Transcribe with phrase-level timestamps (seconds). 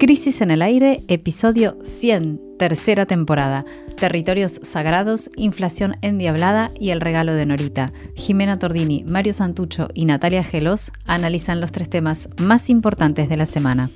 [0.00, 3.66] Crisis en el Aire, episodio 100, tercera temporada.
[3.98, 7.92] Territorios sagrados, inflación endiablada y el regalo de Norita.
[8.14, 13.44] Jimena Tordini, Mario Santucho y Natalia Gelos analizan los tres temas más importantes de la
[13.44, 13.90] semana.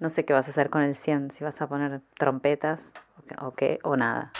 [0.00, 2.94] No sé qué vas a hacer con el 100, si vas a poner trompetas
[3.42, 4.32] o qué, o nada.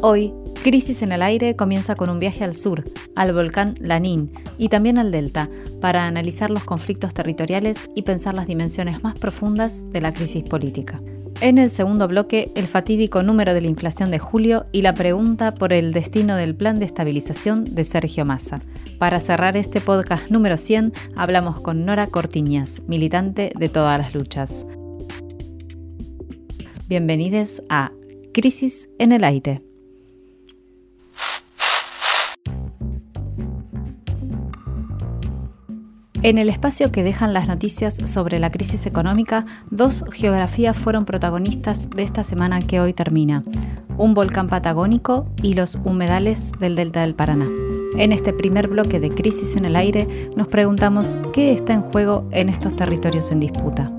[0.00, 0.32] Hoy,
[0.62, 2.84] Crisis en el Aire comienza con un viaje al sur,
[3.14, 5.48] al volcán Lanín y también al delta,
[5.80, 11.00] para analizar los conflictos territoriales y pensar las dimensiones más profundas de la crisis política.
[11.40, 15.54] En el segundo bloque, el fatídico número de la inflación de julio y la pregunta
[15.54, 18.58] por el destino del plan de estabilización de Sergio Massa.
[18.98, 24.66] Para cerrar este podcast número 100, hablamos con Nora Cortiñas, militante de todas las luchas.
[26.88, 27.92] Bienvenidos a
[28.32, 29.67] Crisis en el Aire.
[36.20, 41.90] En el espacio que dejan las noticias sobre la crisis económica, dos geografías fueron protagonistas
[41.90, 43.44] de esta semana que hoy termina,
[43.96, 47.46] un volcán patagónico y los humedales del delta del Paraná.
[47.96, 52.28] En este primer bloque de Crisis en el Aire nos preguntamos qué está en juego
[52.32, 53.92] en estos territorios en disputa.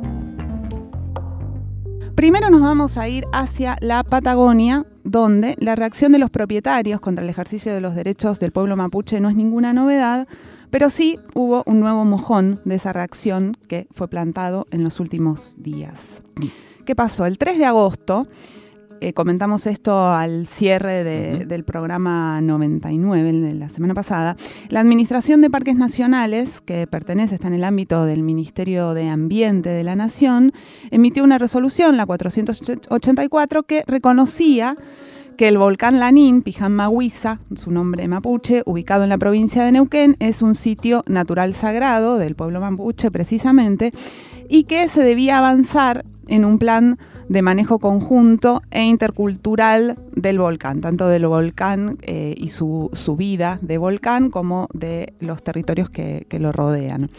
[2.15, 7.23] Primero nos vamos a ir hacia la Patagonia, donde la reacción de los propietarios contra
[7.23, 10.27] el ejercicio de los derechos del pueblo mapuche no es ninguna novedad,
[10.69, 15.55] pero sí hubo un nuevo mojón de esa reacción que fue plantado en los últimos
[15.59, 16.23] días.
[16.85, 17.25] ¿Qué pasó?
[17.25, 18.27] El 3 de agosto,
[19.01, 21.05] eh, comentamos esto al cierre
[21.45, 24.35] del programa 99 de la semana pasada,
[24.67, 29.69] la Administración de Parques Nacionales, que pertenece, está en el ámbito del Ministerio de Ambiente
[29.69, 30.51] de la Nación,
[30.91, 34.75] emitió una resolución, la 484, que reconocía
[35.39, 40.41] que el volcán Lanín, Pijamahuiza, su nombre mapuche, ubicado en la provincia de Neuquén, es
[40.41, 43.93] un sitio natural sagrado del pueblo mapuche precisamente,
[44.49, 50.81] y que se debía avanzar en un plan de manejo conjunto e intercultural del volcán,
[50.81, 56.39] tanto del volcán eh, y su, vida de volcán como de los territorios que, que,
[56.39, 57.09] lo rodean.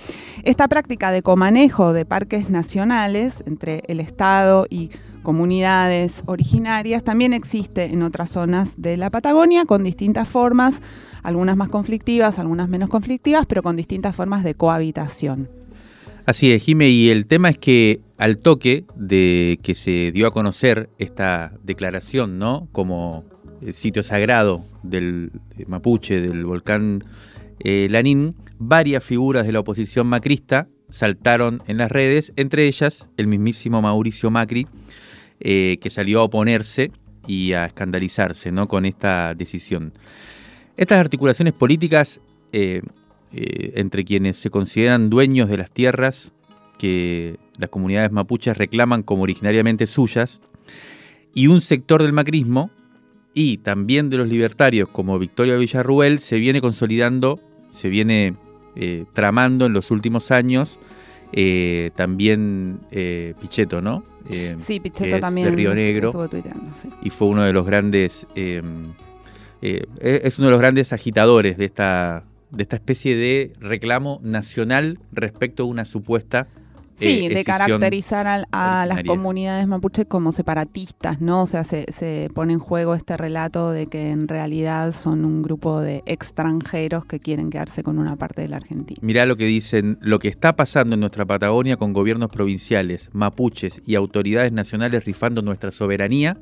[0.42, 4.90] Esta práctica de comanejo de parques nacionales entre el Estado y
[5.22, 10.80] comunidades originarias, también existe en otras zonas de la Patagonia con distintas formas,
[11.22, 15.48] algunas más conflictivas, algunas menos conflictivas, pero con distintas formas de cohabitación.
[16.26, 20.30] Así es, Jime, y el tema es que al toque de que se dio a
[20.30, 22.68] conocer esta declaración, ¿no?
[22.72, 23.24] Como
[23.72, 25.32] sitio sagrado del
[25.66, 27.02] Mapuche, del volcán
[27.60, 33.26] eh, Lanín, varias figuras de la oposición macrista saltaron en las redes, entre ellas el
[33.26, 34.66] mismísimo Mauricio Macri,
[35.42, 36.92] eh, que salió a oponerse
[37.26, 38.68] y a escandalizarse ¿no?
[38.68, 39.94] con esta decisión.
[40.76, 42.20] Estas articulaciones políticas
[42.52, 42.82] eh,
[43.32, 46.32] eh, entre quienes se consideran dueños de las tierras
[46.78, 50.42] que las comunidades mapuches reclaman como originariamente suyas,
[51.32, 52.70] y un sector del macrismo
[53.32, 57.40] y también de los libertarios como Victoria Villarruel se viene consolidando,
[57.70, 58.34] se viene
[59.12, 60.78] tramando en los últimos años,
[61.94, 62.80] también
[63.40, 64.04] Pichetto, ¿no?
[64.28, 65.48] Eh, sí, Pichetto también.
[65.48, 66.10] De Río Negro.
[67.02, 68.26] Y fue uno de los grandes.
[68.34, 68.62] Eh,
[69.62, 74.98] eh, es uno de los grandes agitadores de esta, de esta especie de reclamo nacional
[75.12, 76.48] respecto a una supuesta
[77.00, 81.42] Sí, eh, de caracterizar a, las comunidades mapuches como separatistas, ¿no?
[81.42, 85.80] O sea, se, pone en juego este relato de que en realidad son un grupo
[85.80, 88.98] de extranjeros que quieren quedarse con una parte de la Argentina.
[89.02, 93.80] Mirá lo que dicen, lo que está pasando en nuestra Patagonia con gobiernos provinciales, mapuches
[93.86, 96.36] y autoridades nacionales rifando nuestra soberanía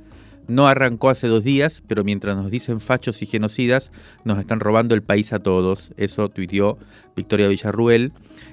[0.48, 3.90] no arrancó hace dos días, pero mientras nos dicen fachos y genocidas,
[4.24, 5.92] nos están robando el país a todos.
[5.96, 6.78] Eso tuiteó
[7.14, 8.12] Victoria Villarruel,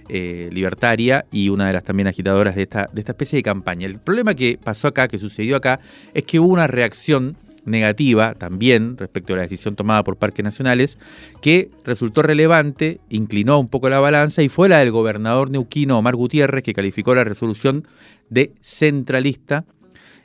[0.09, 3.87] eh, libertaria y una de las también agitadoras de esta, de esta especie de campaña.
[3.87, 5.79] El problema que pasó acá, que sucedió acá,
[6.13, 10.97] es que hubo una reacción negativa también respecto a la decisión tomada por Parques Nacionales,
[11.41, 16.15] que resultó relevante, inclinó un poco la balanza y fue la del gobernador neuquino Omar
[16.15, 17.87] Gutiérrez, que calificó la resolución
[18.29, 19.65] de centralista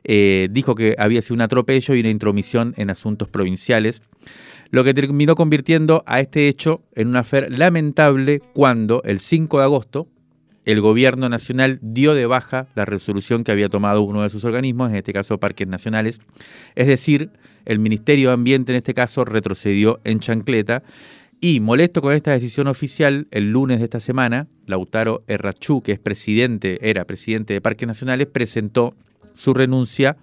[0.05, 4.02] eh, dijo que había sido un atropello y una intromisión en asuntos provinciales,
[4.70, 9.64] lo que terminó convirtiendo a este hecho en una afer lamentable cuando el 5 de
[9.64, 10.08] agosto
[10.64, 14.91] el gobierno nacional dio de baja la resolución que había tomado uno de sus organismos,
[14.91, 16.20] en este caso Parques Nacionales,
[16.75, 17.31] es decir,
[17.64, 20.82] el Ministerio de Ambiente en este caso retrocedió en chancleta
[21.41, 25.99] y molesto con esta decisión oficial, el lunes de esta semana, Lautaro Errachú, que es
[25.99, 28.94] presidente, era presidente de Parques Nacionales, presentó
[29.40, 30.16] su renuncia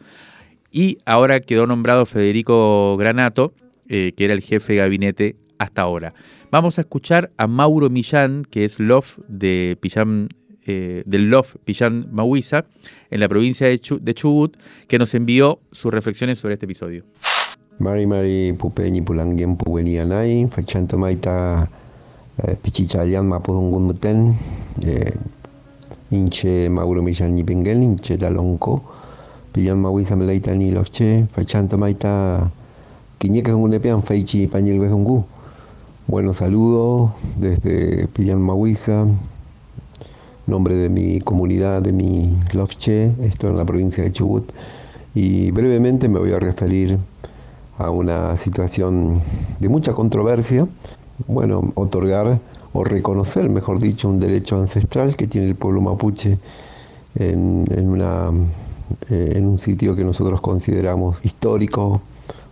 [0.72, 3.54] y ahora quedó nombrado Federico Granato,
[3.90, 6.14] eh, que era el jefe de gabinete hasta ahora.
[6.52, 10.28] Vamos a escuchar a Mauro Millán, que es Love de Pijam
[10.70, 12.66] eh, del LOF Pillan Mahuiza,
[13.10, 14.58] en la provincia de, Chubut,
[14.90, 17.06] que nos envió sus reflexiones sobre este episodio.
[17.80, 21.70] Mari Mari Pupeñi Pulangien Puguenianay, Fachanto Maita
[22.44, 24.38] eh, Pichichayan Mapudungun Muten,
[24.82, 25.14] eh,
[26.12, 28.84] Inche Mauro Millan Ni Pingel, Inche Dalonco,
[29.58, 32.52] Pillan Mahuiza Meleita Ni Loche, Fachanto Maita
[33.18, 35.26] Quiñeca Jungunepean, Feichi Pañel Bejungu.
[36.06, 37.10] Buenos saludos
[37.40, 39.08] desde Pillan Mahuiza,
[40.46, 44.48] nombre de mi comunidad, de mi Lofche, esto en la provincia de Chubut.
[45.16, 47.00] Y brevemente me voy a referir
[47.80, 49.24] a una situación
[49.60, 50.68] de mucha controversia.
[51.26, 52.40] Bueno, otorgar
[52.74, 56.38] o reconocer, mejor dicho, un derecho ancestral que tiene el pueblo mapuche
[57.16, 58.30] en, una,
[59.10, 62.02] eh, en un sitio que nosotros consideramos histórico,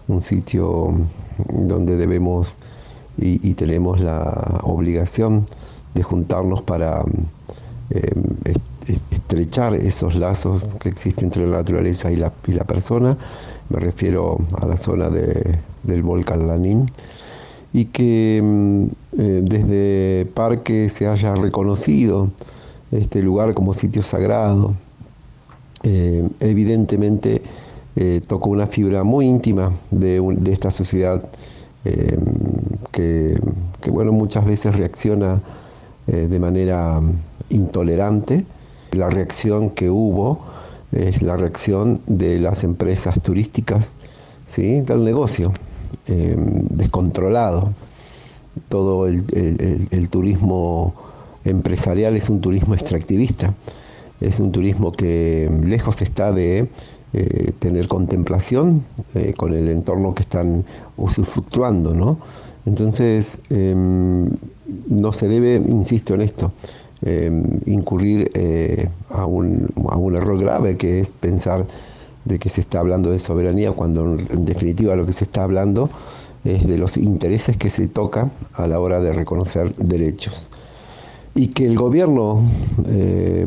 [0.07, 0.93] un sitio
[1.49, 2.57] donde debemos
[3.17, 5.45] y, tenemos la obligación
[5.93, 7.03] de juntarnos para
[7.89, 8.11] eh,
[9.11, 12.29] estrechar esos lazos que existen entre la naturaleza y la,
[12.65, 13.17] persona.
[13.69, 16.91] Me refiero a la zona de, del volcán Lanín
[17.73, 18.85] y que mm,
[19.17, 22.29] eh, desde Parque se haya reconocido
[22.91, 24.73] este lugar como sitio sagrado.
[25.83, 27.41] Eh, evidentemente
[28.27, 31.23] tocó una fibra muy íntima de, esta sociedad
[32.91, 33.39] que,
[33.79, 35.41] que, bueno, muchas veces reacciona
[36.05, 36.99] de manera
[37.49, 38.45] intolerante.
[38.91, 40.39] La reacción que hubo
[40.91, 43.93] es la reacción de las empresas turísticas,
[44.45, 44.81] ¿sí?
[44.81, 45.53] del negocio
[46.07, 47.73] descontrolado.
[48.69, 50.93] Todo el, turismo
[51.43, 53.53] empresarial es un turismo extractivista,
[54.21, 56.67] es un turismo que lejos está de
[57.13, 58.83] eh, tener contemplación
[59.13, 60.65] eh, con el entorno que están
[60.97, 62.17] usufructuando, ¿no?
[62.65, 64.29] Entonces, em,
[64.89, 66.51] no se debe, insisto en esto,
[67.01, 71.67] Em, incurrir eh, a, un, a, un, error grave que es pensar
[72.23, 75.89] de que se está hablando de soberanía cuando en definitiva lo que se está hablando
[76.45, 80.49] es de los intereses que se toca a la hora de reconocer derechos.
[81.35, 82.41] Y que el gobierno
[82.87, 83.45] eh,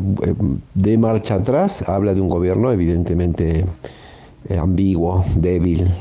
[0.75, 3.65] de marcha atrás habla de un gobierno evidentemente
[4.47, 5.91] eh, ambiguo, débil,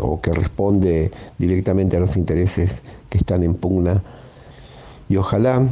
[0.00, 4.02] o que responde directamente a los intereses que están en pugna.
[5.08, 5.66] Y ojalá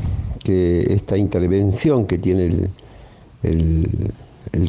[0.44, 2.68] que esta intervención que tiene
[3.42, 3.90] el,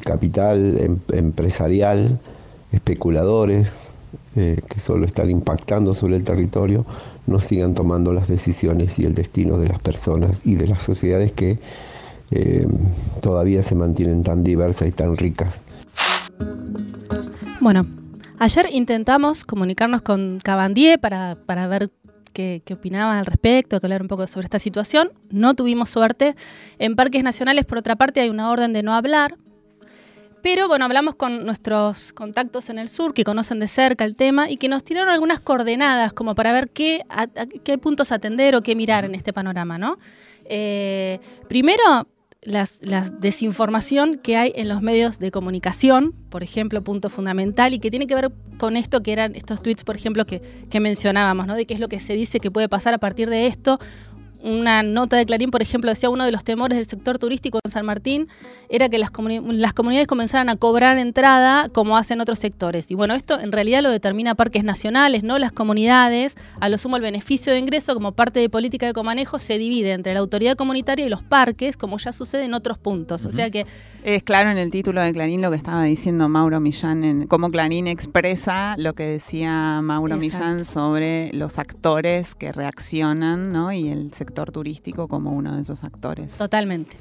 [0.04, 2.20] capital em, empresarial,
[2.72, 3.96] especuladores,
[4.36, 6.86] eh, que solo están impactando sobre el territorio,
[7.28, 11.32] no sigan tomando las decisiones y el destino de las personas y de las sociedades
[11.32, 11.60] que
[12.32, 12.68] eh,
[13.22, 15.62] todavía se mantienen tan diversas y tan ricas.
[17.60, 17.86] Bueno,
[18.40, 21.92] ayer intentamos comunicarnos con Cabandier para, para ver
[22.32, 25.12] qué, opinaban al respecto, que hablar un poco sobre esta situación.
[25.30, 26.36] No tuvimos suerte.
[26.80, 29.38] En parques nacionales, por otra parte, hay una orden de no hablar.
[30.42, 34.50] Pero bueno, hablamos con nuestros contactos en el sur que conocen de cerca el tema
[34.50, 37.04] y que nos tiraron algunas coordenadas como para ver qué,
[37.64, 40.00] qué puntos atender o qué mirar en este panorama, ¿no?
[40.46, 42.08] Eh, primero,
[42.42, 42.66] la
[43.20, 48.08] desinformación que hay en los medios de comunicación, por ejemplo, punto fundamental, y que tiene
[48.08, 51.54] que ver con esto que eran estos tweets, por ejemplo, que, que mencionábamos, ¿no?
[51.56, 53.80] De qué es lo que se dice que puede pasar a partir de esto,
[54.44, 57.72] una nota de Clarín, por ejemplo, decía uno de los temores del sector turístico en
[57.72, 58.28] San Martín
[58.70, 62.90] era que las, las, comunidades comenzaran a cobrar entrada como hacen otros sectores.
[62.90, 66.36] Y bueno, esto en realidad lo determina parques nacionales, no las comunidades.
[66.60, 69.92] A lo sumo el beneficio de ingreso como parte de política de comanejo se divide
[69.92, 73.26] entre la autoridad comunitaria y los parques, como ya sucede en otros puntos.
[73.26, 73.66] O sea que...
[74.04, 77.52] Es claro en el título de Clarín lo que estaba diciendo Mauro Millán, en cómo
[77.52, 83.72] Clarín expresa lo que decía Mauro Millán sobre los actores que reaccionan ¿no?
[83.72, 86.38] y el sector turístico como uno de esos actores.
[86.38, 86.96] Totalmente.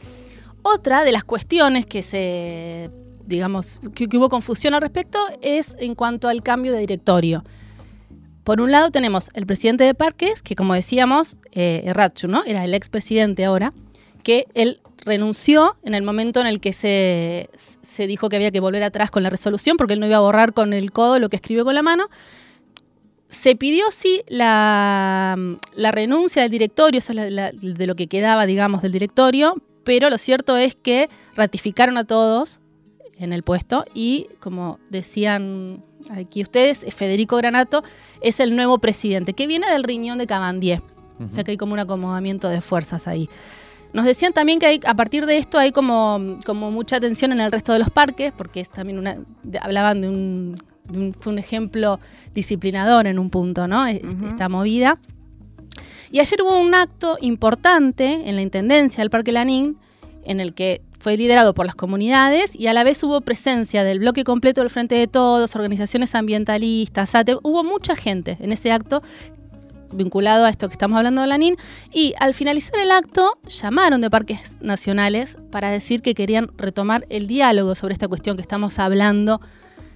[0.62, 2.90] Otra de las cuestiones que se,
[3.26, 7.44] digamos, que, hubo confusión al respecto es en cuanto al cambio de directorio.
[8.44, 11.92] Por un lado tenemos el presidente de Parques, que como decíamos, eh,
[12.28, 12.44] ¿no?
[12.44, 13.72] Era el expresidente ahora,
[14.22, 17.48] que él renunció en el momento en el que se,
[17.82, 20.20] se dijo que había que volver atrás con la resolución, porque él no iba a
[20.20, 22.08] borrar con el codo lo que escribió con la mano
[23.30, 25.36] se pidió sí la,
[25.76, 30.56] renuncia del directorio, eso es de lo que quedaba, digamos, del directorio, pero lo cierto
[30.56, 32.60] es que ratificaron a todos
[33.16, 37.84] en el puesto y, como decían aquí ustedes, Federico Granato
[38.20, 40.82] es el nuevo presidente, que viene del riñón de Cabandier.
[41.24, 43.28] O sea que hay como un acomodamiento de fuerzas ahí.
[43.92, 47.40] Nos decían también que hay, a partir de esto hay como, como mucha atención en
[47.40, 49.18] el resto de los parques, porque es también una,
[49.60, 50.56] hablaban de un
[51.20, 52.00] fue un ejemplo
[52.34, 53.86] disciplinador en un punto, ¿no?
[53.86, 54.98] Esta movida.
[56.10, 59.76] Y ayer hubo un acto importante en la Intendencia del Parque Lanín,
[60.24, 64.00] en el que fue liderado por las comunidades y a la vez hubo presencia del
[64.00, 69.02] bloque completo del Frente de Todos, organizaciones ambientalistas, ATE, hubo mucha gente en ese acto
[69.92, 71.56] vinculado a esto que estamos hablando de Lanín.
[71.92, 77.26] Y al finalizar el acto, llamaron de parques nacionales para decir que querían retomar el
[77.26, 79.40] diálogo sobre esta cuestión que estamos hablando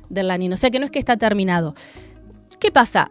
[0.09, 0.53] del Lanín.
[0.53, 1.75] O sea que no es que está terminado.
[2.61, 3.11] ¿Qué pasa?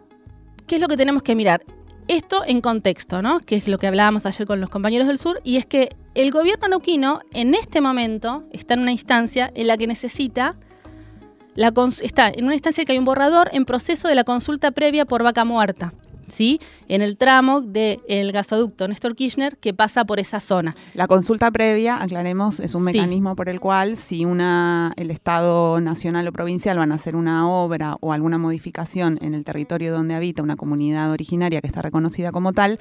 [0.66, 1.62] ¿Qué es lo que tenemos que mirar?
[2.08, 3.40] Esto en contexto, ¿no?
[3.40, 6.30] Que es lo que hablábamos ayer con los compañeros del sur, y es que el
[6.30, 10.56] gobierno neuquino en este momento está en una instancia en la que necesita
[12.02, 15.22] está en una instancia que hay un borrador en proceso de la consulta previa por
[15.22, 15.92] vaca muerta.
[16.28, 16.60] ¿Sí?
[16.88, 20.74] en el tramo del gasoducto Néstor Kirchner que pasa por esa zona.
[20.94, 26.28] La consulta previa, aclaremos, es un mecanismo por el cual si una, el Estado nacional
[26.28, 30.42] o provincial van a hacer una obra o alguna modificación en el territorio donde habita
[30.42, 32.78] una comunidad originaria que está reconocida como tal,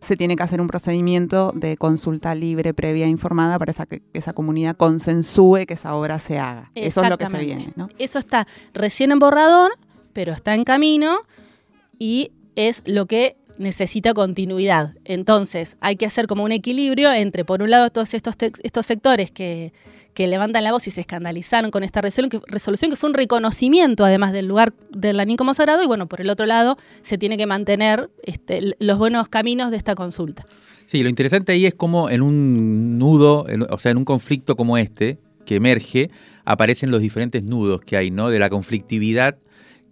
[0.00, 4.76] se tiene que hacer un procedimiento de consulta libre, previa, informada, para que esa comunidad
[4.76, 6.70] consensúe que esa obra se haga.
[6.74, 7.72] Eso es lo que se viene.
[7.76, 7.88] ¿no?
[7.98, 9.72] Eso está recién en borrador,
[10.12, 11.20] pero está en camino
[11.98, 14.94] y es lo que necesita continuidad.
[15.04, 19.30] Entonces, hay que hacer como un equilibrio entre, por un lado, todos estos, estos sectores
[19.30, 19.72] que,
[20.16, 24.04] levantan la voz y se escandalizaron con esta resolución que, resolución, que fue un reconocimiento,
[24.04, 27.46] además del lugar del Lanín como y bueno, por el otro lado, se tiene que
[27.46, 30.44] mantener este, los buenos caminos de esta consulta.
[30.86, 34.76] Sí, lo interesante ahí es cómo en un nudo, o sea, en un conflicto como
[34.76, 36.10] este, que emerge,
[36.44, 38.28] aparecen los diferentes nudos que hay, ¿no?
[38.28, 39.36] De la conflictividad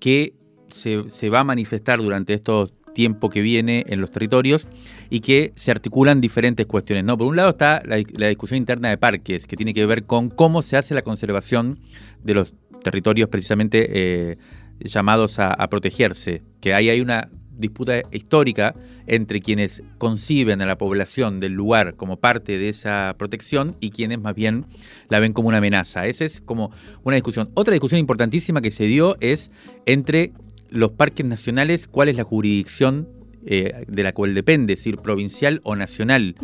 [0.00, 0.34] que
[0.76, 4.66] se, va a manifestar durante estos tiempo que viene en los territorios
[5.10, 7.04] y que se articulan diferentes cuestiones.
[7.04, 7.18] ¿no?
[7.18, 10.62] Por un lado está la, discusión interna de parques, que tiene que ver con cómo
[10.62, 11.78] se hace la conservación
[12.24, 14.38] de los territorios precisamente eh,
[14.80, 17.28] llamados a, protegerse, que ahí hay una
[17.58, 18.74] disputa histórica
[19.06, 24.20] entre quienes conciben a la población del lugar como parte de esa protección y quienes
[24.20, 24.66] más bien
[25.08, 26.06] la ven como una amenaza.
[26.06, 26.70] Esa es como
[27.02, 27.50] una discusión.
[27.54, 29.50] Otra discusión importantísima que se dio es
[29.86, 30.32] entre
[30.70, 33.08] los parques nacionales, cuál es la jurisdicción
[33.48, 36.34] eh, de la cual depende, es decir, provincial o nacional.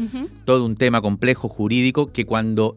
[0.44, 2.76] Todo un tema complejo jurídico que cuando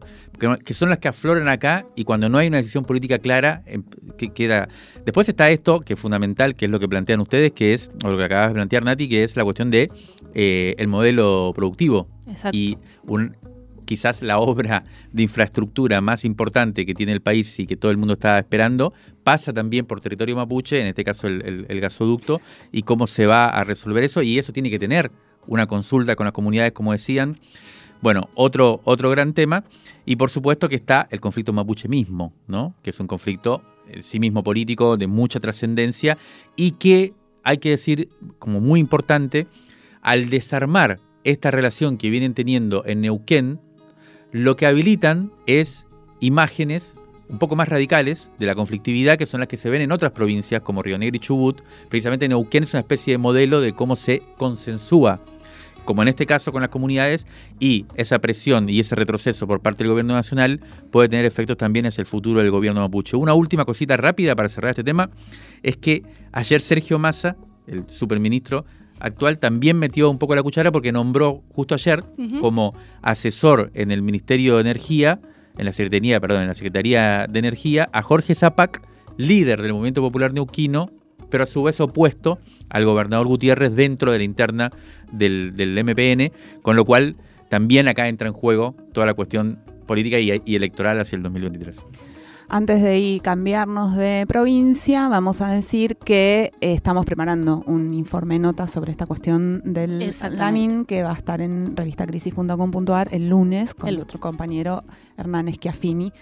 [0.64, 3.84] que, son las que afloran acá y cuando no hay una decisión política clara em,
[4.18, 4.68] que queda.
[5.04, 8.10] Después está esto que es fundamental, que es lo que plantean ustedes, que es o
[8.10, 9.90] lo que acabas de plantear Nati, que es la cuestión de
[10.34, 12.08] eh, el modelo productivo
[12.52, 13.36] y un
[13.84, 17.96] quizás la obra de infraestructura más importante que tiene el país y que todo el
[17.96, 18.92] mundo está esperando,
[19.26, 22.40] pasa también por territorio mapuche, en este caso el, gasoducto,
[22.70, 25.10] y cómo se va a resolver eso, y eso tiene que tener
[25.48, 27.36] una consulta con las comunidades, como decían.
[28.00, 29.64] Bueno, otro, otro gran tema,
[30.04, 32.76] y por supuesto que está el conflicto mapuche mismo, ¿no?
[32.84, 36.18] que es un conflicto en sí mismo político de mucha trascendencia
[36.54, 39.48] y que hay que decir como muy importante,
[40.02, 43.58] al desarmar esta relación que vienen teniendo en Neuquén,
[44.30, 45.84] lo que habilitan es
[46.20, 46.94] imágenes
[47.28, 50.12] un poco más radicales de la conflictividad que son las que se ven en otras
[50.12, 51.60] provincias como Río Negro y Chubut.
[51.88, 55.20] Precisamente Neuquén es una especie de modelo de cómo se consensúa,
[55.84, 57.26] como en este caso con las comunidades,
[57.58, 61.86] y esa presión y ese retroceso por parte del gobierno nacional puede tener efectos también
[61.86, 63.16] hacia el futuro del gobierno mapuche.
[63.16, 65.10] Una última cosita rápida para cerrar este tema
[65.62, 66.02] es que
[66.32, 68.64] ayer Sergio Massa, el superministro,
[68.98, 72.02] actual también metió un poco la cuchara porque nombró justo ayer
[72.40, 75.20] como asesor en el Ministerio de Energía,
[75.56, 78.82] en la Secretaría, perdón, en la Secretaría de Energía, a Jorge Zapac,
[79.16, 80.90] líder del Movimiento Popular Neuquino,
[81.30, 84.70] pero a su vez opuesto al gobernador Gutiérrez dentro de la interna
[85.12, 85.52] del,
[85.84, 86.32] MPN,
[86.62, 87.16] con lo cual
[87.48, 91.78] también acá entra en juego toda la cuestión política y, y electoral hacia el 2023.
[92.48, 98.38] Antes de ir cambiarnos de provincia, vamos a decir que eh, estamos preparando un informe
[98.38, 103.92] nota sobre esta cuestión del LANIN que va a estar en revistacrisis.com.ar el lunes con
[103.92, 104.84] nuestro compañero
[105.16, 106.12] Hernán Schiaffini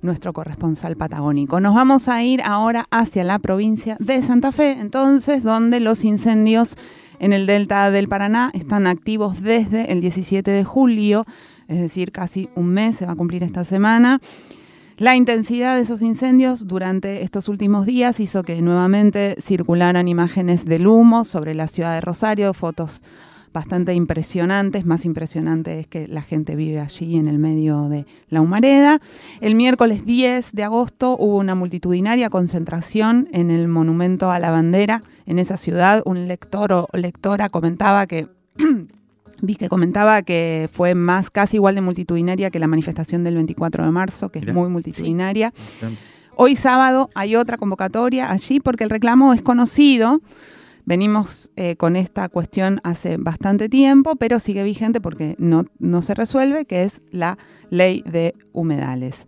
[0.00, 1.60] nuestro corresponsal patagónico.
[1.60, 6.76] Nos vamos a ir ahora hacia la provincia de Santa Fe, entonces, donde los incendios
[7.18, 11.26] en el delta del Paraná están activos desde el 17 de julio,
[11.66, 14.20] es decir, casi un mes se va a cumplir esta semana.
[14.98, 20.88] La intensidad de esos incendios durante estos últimos días hizo que nuevamente circularan imágenes del
[20.88, 23.04] humo sobre la ciudad de Rosario, fotos
[23.52, 28.40] bastante impresionantes, más impresionante es que la gente vive allí en el medio de la
[28.40, 29.00] humareda.
[29.40, 35.04] El miércoles 10 de agosto hubo una multitudinaria concentración en el monumento a la bandera
[35.26, 36.02] en esa ciudad.
[36.06, 38.26] Un lector o lectora comentaba que
[39.40, 43.84] Vi que comentaba que fue más casi igual de multitudinaria que la manifestación del 24
[43.84, 45.52] de marzo, que es muy multitudinaria.
[46.34, 50.20] Hoy sábado hay otra convocatoria allí porque el reclamo es conocido.
[50.84, 56.14] Venimos eh, con esta cuestión hace bastante tiempo, pero sigue vigente porque no, no se
[56.14, 57.36] resuelve, que es la
[57.70, 59.26] ley de humedales.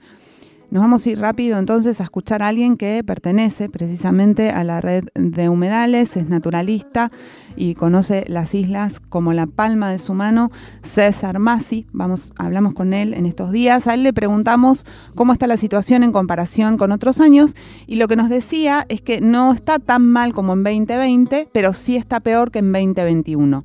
[0.70, 4.80] Nos vamos a ir rápido entonces a escuchar a alguien que pertenece precisamente a la
[4.80, 7.10] red de humedales, es naturalista
[7.56, 10.52] y conoce las islas como la palma de su mano,
[10.84, 11.88] César Masi.
[11.90, 13.88] Vamos, hablamos con él en estos días.
[13.88, 14.86] A él le preguntamos
[15.16, 17.56] cómo está la situación en comparación con otros años
[17.88, 21.72] y lo que nos decía es que no está tan mal como en 2020, pero
[21.72, 23.64] sí está peor que en 2021.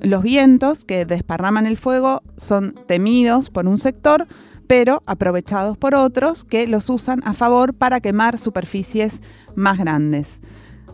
[0.00, 4.26] Los vientos que desparraman el fuego son temidos por un sector,
[4.66, 9.20] pero aprovechados por otros que los usan a favor para quemar superficies
[9.54, 10.40] más grandes.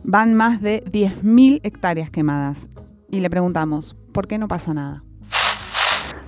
[0.05, 2.69] Van más de 10.000 hectáreas quemadas.
[3.11, 5.05] Y le preguntamos, ¿por qué no pasa nada?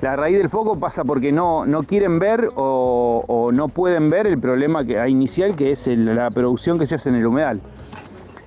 [0.00, 4.38] La raíz del foco pasa porque no, no quieren ver o, no pueden ver el
[4.38, 7.60] problema que, inicial que es la producción que se hace en el humedal.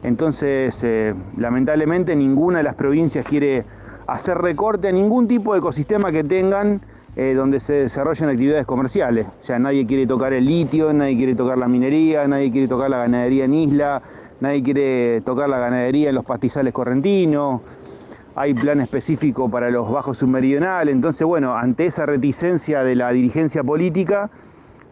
[0.04, 3.66] Entonces, eh, lamentablemente ninguna de las provincias quiere
[4.06, 6.82] hacer recorte a ningún tipo de ecosistema que tengan
[7.20, 9.26] eh, donde se desarrollan actividades comerciales.
[9.42, 12.92] O sea, nadie quiere tocar el litio, nadie quiere tocar la minería, nadie quiere tocar
[12.92, 14.04] la ganadería en isla,
[14.40, 17.62] nadie quiere tocar la ganadería en los pastizales correntinos.
[18.36, 20.94] Hay plan específico para los bajos submeridionales.
[20.94, 24.30] Entonces, bueno, ante esa reticencia de la dirigencia política,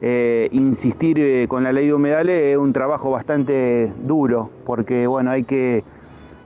[0.02, 5.30] eh, insistir eh, con la ley de humedales es un trabajo bastante duro, porque bueno,
[5.30, 5.84] hay que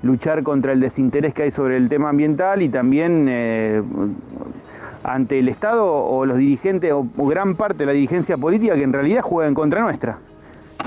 [0.04, 3.30] luchar contra el desinterés que hay sobre el tema ambiental y también
[5.04, 8.94] ante el Estado o los dirigentes o, gran parte de la dirigencia política que en
[8.94, 10.20] realidad juega en contra nuestra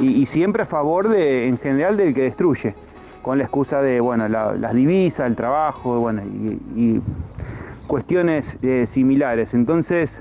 [0.00, 2.74] y, siempre a favor de, en general del que destruye,
[3.20, 7.00] con la excusa de bueno las divisas, el trabajo, bueno y,
[7.86, 9.52] cuestiones eh, similares.
[9.52, 10.18] Entonces,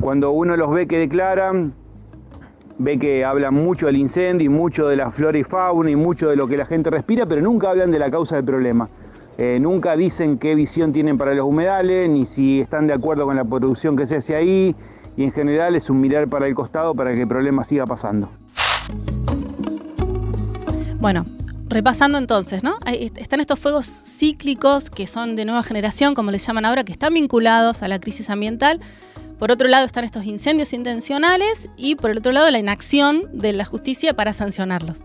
[0.00, 1.74] cuando uno los ve que declaran,
[2.78, 6.30] ve que hablan mucho del incendio y mucho de la flora y fauna y mucho
[6.30, 8.88] de lo que la gente respira, pero nunca hablan de la causa del problema.
[9.38, 13.36] Eh, nunca dicen qué visión tienen para los humedales, ni si están de acuerdo con
[13.36, 14.76] la producción que se hace ahí,
[15.16, 18.30] y en general es un mirar para el costado para que el problema siga pasando.
[20.98, 21.26] Bueno,
[21.68, 22.74] repasando entonces, ¿no?
[22.86, 27.14] Están estos fuegos cíclicos que son de nueva generación, como les llaman ahora, que están
[27.14, 28.80] vinculados a la crisis ambiental.
[29.38, 33.52] Por otro lado están estos incendios intencionales y por el otro lado la inacción de
[33.52, 35.02] la justicia para sancionarlos.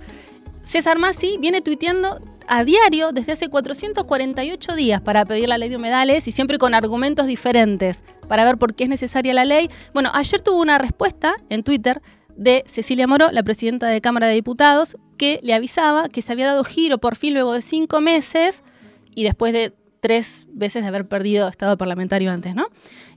[0.68, 5.78] César Masi viene tuiteando a diario desde hace 448 días para pedir la ley de
[5.78, 9.70] humedales y siempre con argumentos diferentes para ver por qué es necesaria la ley.
[9.94, 12.02] Bueno, ayer tuvo una respuesta en Twitter
[12.36, 16.48] de Cecilia Moró, la presidenta de Cámara de Diputados, que le avisaba que se había
[16.48, 18.62] dado giro por fin luego de cinco meses
[19.16, 22.68] y después de tres veces de haber perdido estado parlamentario antes, ¿no?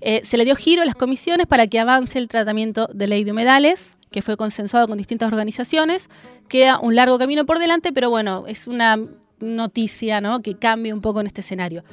[0.01, 3.25] Eh, se le dio giro a las comisiones para que avance el tratamiento de ley
[3.25, 6.09] de humedales, que fue consensuado con distintas organizaciones.
[6.49, 8.99] Queda un largo camino por delante, pero bueno, es una
[9.40, 10.40] noticia ¿no?
[10.40, 11.85] que cambie un poco en este escenario.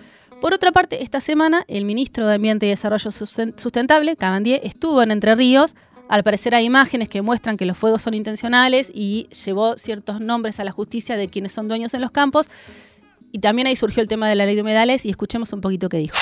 [0.42, 5.12] Por otra parte, esta semana el ministro de Ambiente y Desarrollo Sustentable, Cabandier, estuvo en
[5.12, 5.76] Entre Ríos.
[6.10, 10.60] Al parecer hay imágenes que muestran que los fuegos son intencionales y llevó ciertos nombres
[10.60, 12.50] a la justicia de quienes son dueños en los campos.
[13.38, 15.90] Y también ahí surgió el tema de la ley de humedales y escuchemos un poquito
[15.90, 16.18] qué dijo.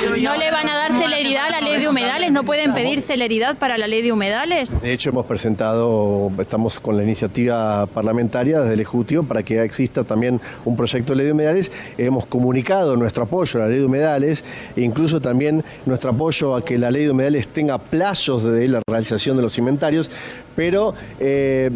[0.00, 2.30] ¿No le van a dar celeridad a la ley de humedales?
[2.30, 4.80] ¿No pueden pedir celeridad para la ley de humedales?
[4.80, 10.04] De hecho, hemos presentado, estamos con la iniciativa parlamentaria desde el Ejecutivo para que exista
[10.04, 11.72] también un proyecto de ley de humedales.
[11.96, 14.44] Hemos comunicado nuestro apoyo a la ley de humedales
[14.76, 18.80] e incluso también nuestro apoyo a que la ley de humedales tenga plazos de la
[18.88, 20.12] realización de los inventarios,
[20.54, 21.70] pero eh,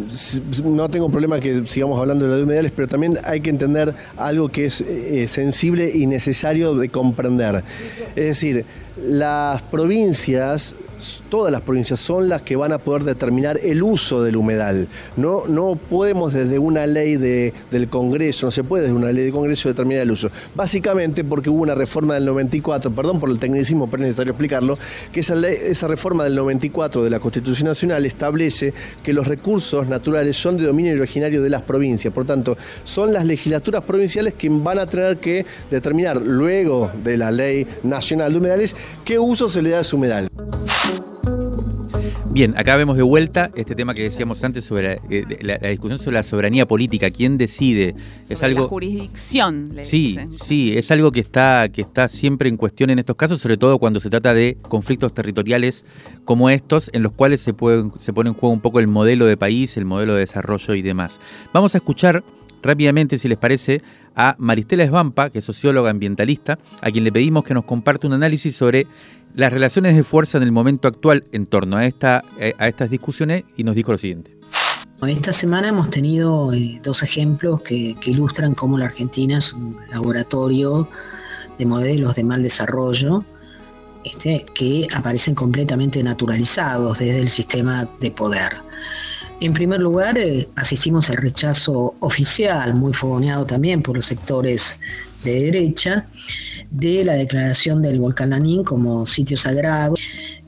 [0.63, 3.49] no tengo problema que sigamos hablando de la ley de humedales, pero también hay que
[3.49, 7.63] entender algo que es eh, sensible y necesario de comprender.
[8.15, 8.65] Es decir,
[9.01, 10.75] las provincias
[11.29, 14.87] todas las provincias son las que van a poder determinar el uso del humedal.
[15.17, 19.25] No, no podemos desde una ley de, del Congreso, no se puede desde una ley
[19.25, 20.29] de Congreso determinar el uso.
[20.55, 24.77] Básicamente porque hubo una reforma del 94, perdón por el tecnicismo, pero es necesario explicarlo,
[25.11, 30.37] que esa, esa reforma del 94 de la Constitución Nacional establece que los recursos naturales
[30.37, 32.13] son de dominio originario de las provincias.
[32.13, 37.31] Por tanto, son las legislaturas provinciales quienes van a tener que determinar luego de la
[37.31, 38.75] ley nacional de humedales
[39.05, 40.29] qué uso se le da a ese humedal.
[42.33, 46.15] Bien, acá vemos de vuelta este tema que decíamos antes sobre eh, la, discusión sobre
[46.15, 47.93] la soberanía política, quién decide.
[48.27, 49.71] es algo la jurisdicción.
[49.83, 53.57] sí, sí, es algo que está que está siempre en cuestión en estos casos, sobre
[53.57, 55.85] todo cuando se trata de conflictos territoriales
[56.25, 57.53] como estos, en los cuales se
[57.99, 60.81] se pone en juego un poco el modelo de país, el modelo de desarrollo y
[60.81, 61.19] demás.
[61.53, 62.23] Vamos a escuchar
[62.63, 63.81] rápidamente, si les parece,
[64.15, 68.13] a Maristela Esbampa, que es socióloga ambientalista, a quien le pedimos que nos comparte un
[68.13, 68.87] análisis sobre
[69.35, 71.93] las relaciones de fuerza en el momento actual en torno a, eh,
[72.59, 74.37] estas discusiones y nos dijo lo siguiente.
[75.07, 80.87] Esta semana hemos tenido eh, dos ejemplos que, ilustran cómo la Argentina es un laboratorio
[81.57, 83.25] de modelos de mal desarrollo
[84.05, 88.53] este, que aparecen completamente naturalizados desde el sistema de poder.
[89.39, 94.79] En primer lugar, eh, asistimos al rechazo oficial, muy fogoneado también por los sectores
[95.23, 96.07] de derecha,
[96.69, 99.95] de la declaración del volcán Lanín como sitio sagrado.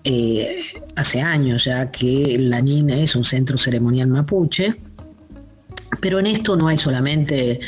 [0.04, 0.63] Eh,
[0.95, 4.76] hace años ya que Lanín es un centro ceremonial mapuche,
[6.00, 7.60] pero en esto no hay solamente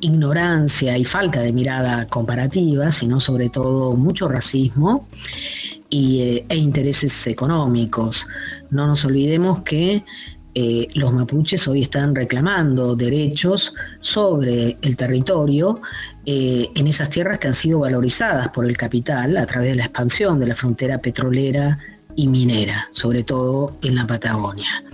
[0.00, 5.06] ignorancia y falta de mirada comparativa, sino sobre todo mucho racismo
[5.88, 8.26] y, eh, e intereses económicos.
[8.70, 10.04] No nos olvidemos que
[10.54, 15.80] eh, los mapuches hoy están reclamando derechos sobre el territorio
[16.26, 19.84] eh, en esas tierras que han sido valorizadas por el capital a través de la
[19.84, 21.78] expansión de la frontera petrolera
[22.16, 24.84] y minera, sobre todo en la Patagonia.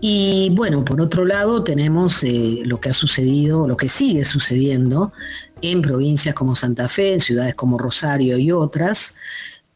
[0.00, 5.12] Y bueno, por otro lado tenemos eh, lo que ha sucedido, lo que sigue sucediendo
[5.60, 9.14] en provincias como Santa Fe, en ciudades como Rosario y otras,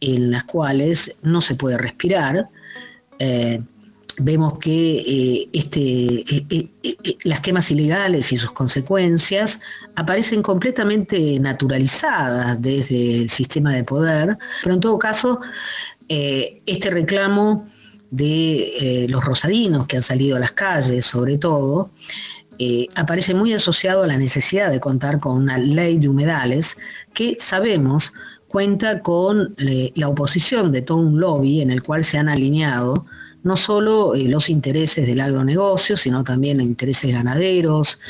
[0.01, 2.49] en las cuales no se puede respirar
[4.21, 9.61] vemos que eh, este, eh, eh, las quemas ilegales y sus consecuencias
[9.95, 15.41] aparecen completamente naturalizadas desde el sistema de poder, pero en todo caso,
[16.09, 17.69] este reclamo
[18.11, 21.91] de los rosarinos que han salido a las calles, sobre todo,
[22.97, 26.79] aparece muy asociado a la necesidad de contar con una ley de humedales
[27.13, 28.15] que sabemos
[28.47, 33.05] cuenta con la oposición de todo un lobby en el cual se han alineado
[33.43, 38.01] no solo eh, los intereses del agronegocio, sino también intereses ganaderos,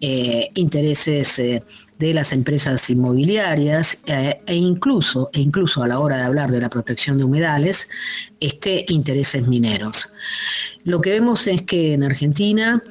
[0.00, 1.62] eh, intereses eh,
[1.98, 6.70] de las empresas inmobiliarias e, incluso, e incluso a la hora de hablar de la
[6.70, 7.88] protección de humedales,
[8.38, 10.12] este, intereses mineros.
[10.84, 12.82] Lo que vemos es que en Argentina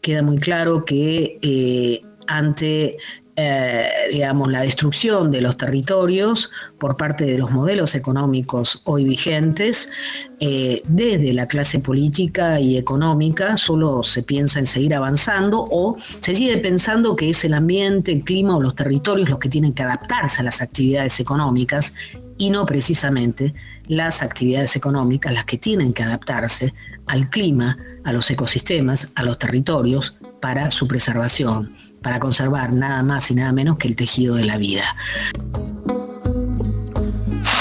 [0.00, 2.98] queda muy claro que ante
[3.38, 9.90] eh, digamos, la destrucción de los territorios por parte de los modelos económicos hoy vigentes,
[10.40, 16.34] eh, desde la clase política y económica solo se piensa en seguir avanzando o se
[16.34, 19.82] sigue pensando que es el ambiente, el clima o los territorios los que tienen que
[19.82, 21.92] adaptarse a las actividades económicas
[22.38, 23.52] y no precisamente
[23.86, 26.72] las actividades económicas las que tienen que adaptarse
[27.06, 31.74] al clima, a los ecosistemas, a los territorios para su preservación
[32.06, 34.84] para conservar nada más y nada menos que el tejido de la vida.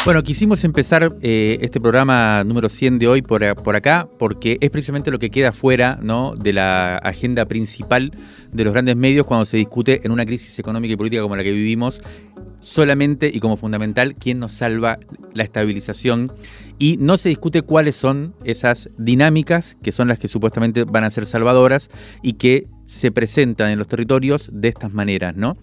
[0.06, 5.10] Bueno, quisimos empezar eh, este programa número 100 de hoy por, acá, porque es precisamente
[5.10, 6.36] lo que queda fuera ¿no?
[6.36, 8.12] de la agenda principal
[8.52, 11.44] de los grandes medios cuando se discute en una crisis económica y política como la
[11.44, 12.00] que vivimos,
[12.62, 15.00] solamente y como fundamental, quién nos salva
[15.34, 16.32] la estabilización
[16.78, 21.10] y no se discute cuáles son esas dinámicas que son las que supuestamente van a
[21.10, 21.90] ser salvadoras
[22.22, 25.58] y que se presentan en los territorios de estas maneras, ¿no?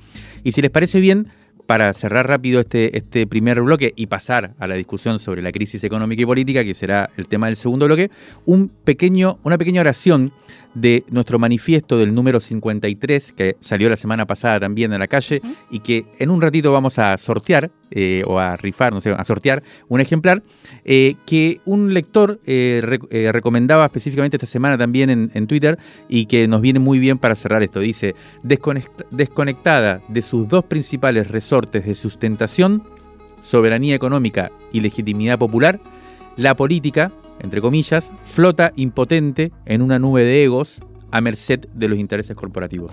[0.45, 1.29] Y si les parece bien,
[1.67, 5.83] para cerrar rápido este, este primer bloque y pasar a la discusión sobre la crisis
[5.85, 8.11] económica y política, que será el tema del segundo bloque,
[8.45, 10.33] un pequeño, una pequeña oración
[10.75, 15.41] de nuestro manifiesto del número 53, que salió la semana pasada también en la calle,
[15.71, 19.25] y que en un ratito vamos a sortear, eh, o a rifar, no sé, a
[19.25, 20.43] sortear un ejemplar,
[20.85, 22.81] eh, que un lector eh,
[23.33, 25.79] recomendaba específicamente esta semana también en, Twitter,
[26.09, 27.81] y que nos viene muy bien para cerrar esto.
[27.81, 32.83] Dice, desconectada de sus dos principales resortes de sustentación,
[33.41, 35.79] soberanía económica y legitimidad popular,
[36.37, 41.99] la política, entre comillas, flota impotente en una nube de egos a merced de los
[41.99, 42.93] intereses corporativos.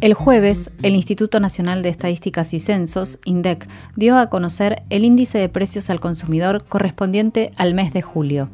[0.00, 5.38] El jueves, el Instituto Nacional de Estadísticas y Censos, INDEC, dio a conocer el índice
[5.38, 8.48] de precios al consumidor correspondiente al mes de julio.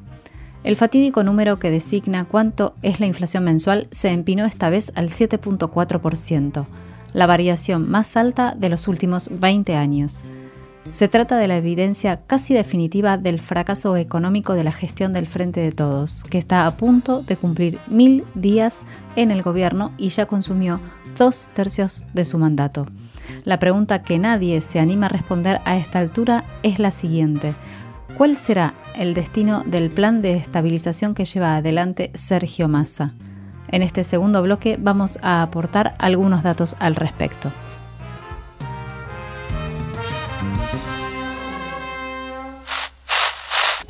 [0.62, 5.10] El fatídico número que designa cuánto es la inflación mensual se empinó esta vez al
[5.10, 6.64] 7.4%,
[7.12, 10.24] la variación más alta de los últimos 20 años.
[10.90, 15.60] Se trata de la evidencia casi definitiva del fracaso económico de la gestión del Frente
[15.60, 18.84] de Todos, que está a punto de cumplir mil días
[19.16, 20.80] en el gobierno y ya consumió
[21.16, 22.86] dos tercios de su mandato.
[23.44, 27.54] La pregunta que nadie se anima a responder a esta altura es la siguiente.
[28.16, 33.14] ¿Cuál será el destino del plan de estabilización que lleva adelante Sergio Massa?
[33.68, 37.50] En este segundo bloque vamos a aportar algunos datos al respecto.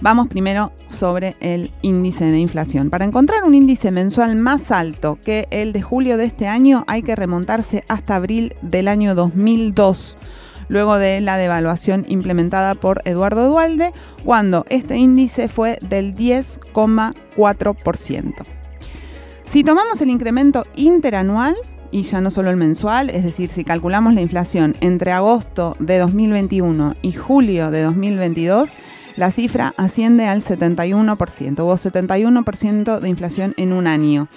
[0.04, 2.90] Vamos primero sobre el índice de inflación.
[2.90, 7.02] Para encontrar un índice mensual más alto que el de julio de este año hay
[7.02, 10.18] que remontarse hasta abril del año 2002
[10.68, 13.94] luego de la devaluación implementada por Eduardo Dualde,
[14.26, 18.34] cuando este índice fue del 10,4%.
[19.46, 21.56] Si tomamos el incremento interanual,
[21.90, 25.96] y ya no solo el mensual, es decir, si calculamos la inflación entre agosto de
[25.98, 28.76] 2021 y julio de 2022,
[29.16, 31.60] la cifra asciende al 71%.
[31.62, 34.28] Hubo 71% de inflación en un año.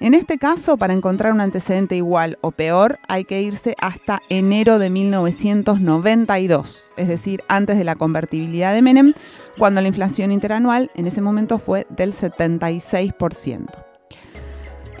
[0.00, 4.78] En este caso, para encontrar un antecedente igual o peor, hay que irse hasta enero
[4.78, 9.14] de 1992, es decir, antes de la convertibilidad de Menem,
[9.58, 13.87] cuando la inflación interanual en ese momento fue del 76%.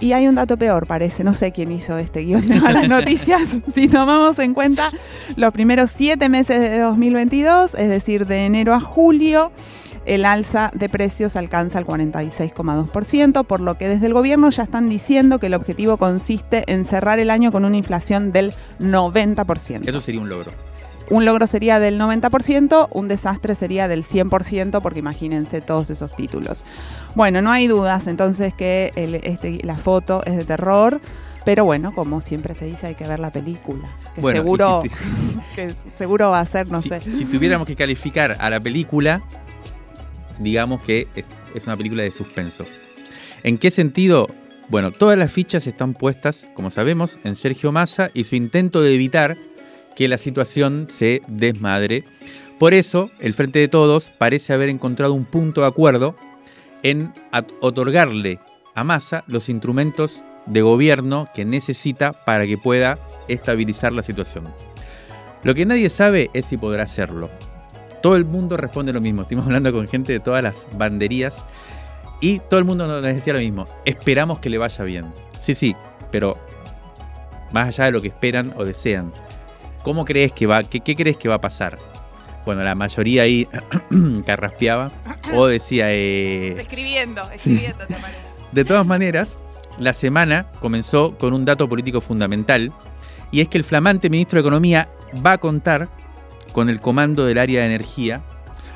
[0.00, 3.42] Y hay un dato peor, parece, no sé quién hizo este guion de malas noticias,
[3.74, 4.92] si tomamos en cuenta
[5.36, 9.50] los primeros siete meses de 2022, es decir, de enero a julio,
[10.06, 14.88] el alza de precios alcanza el 46,2%, por lo que desde el gobierno ya están
[14.88, 19.88] diciendo que el objetivo consiste en cerrar el año con una inflación del 90%.
[19.88, 20.52] Eso sería un logro.
[21.10, 26.64] Un logro sería del 90%, un desastre sería del 100%, porque imagínense todos esos títulos.
[27.14, 28.92] Bueno, no hay dudas entonces que
[29.24, 31.00] este, la foto es de terror.
[31.44, 33.88] Pero bueno, como siempre se dice, hay que ver la película.
[34.14, 34.82] Que, seguro,
[35.54, 37.00] que seguro va a ser, no sé.
[37.00, 39.22] Si tuviéramos que calificar a la película,
[40.38, 41.06] digamos que
[41.54, 42.66] es una película de suspenso.
[43.44, 44.28] ¿En qué sentido?
[44.68, 48.94] Bueno, todas las fichas están puestas, como sabemos, en Sergio Massa y su intento de
[48.94, 49.38] evitar
[49.98, 52.04] que la situación se desmadre.
[52.60, 56.14] Por eso, el Frente de Todos parece haber encontrado un punto de acuerdo
[56.84, 57.12] en
[57.60, 58.38] otorgarle
[58.76, 64.44] a Massa los instrumentos de gobierno que necesita para que pueda estabilizar la situación.
[65.42, 67.28] Lo que nadie sabe es si podrá hacerlo.
[68.00, 69.22] Todo el mundo responde lo mismo.
[69.22, 71.44] Estuvimos hablando con gente de todas las banderías
[72.20, 73.66] y todo el mundo nos decía lo mismo.
[73.84, 75.12] Esperamos que le vaya bien.
[75.40, 75.74] Sí, sí,
[76.12, 76.38] pero
[77.50, 79.12] más allá de lo que esperan o desean,
[79.88, 80.64] ¿cómo crees que va?
[80.64, 81.78] ¿Qué, crees que va a pasar?
[82.44, 83.48] Bueno, la mayoría ahí
[84.26, 84.92] carraspeaba
[85.34, 85.90] o decía...
[85.90, 87.96] Eh, escribiendo, escribiendo, te.
[88.52, 89.38] De todas maneras,
[89.78, 92.70] la semana comenzó con un dato político fundamental
[93.30, 94.90] y es que el flamante ministro de Economía
[95.24, 95.88] va a contar
[96.52, 98.20] con el comando del área de energía,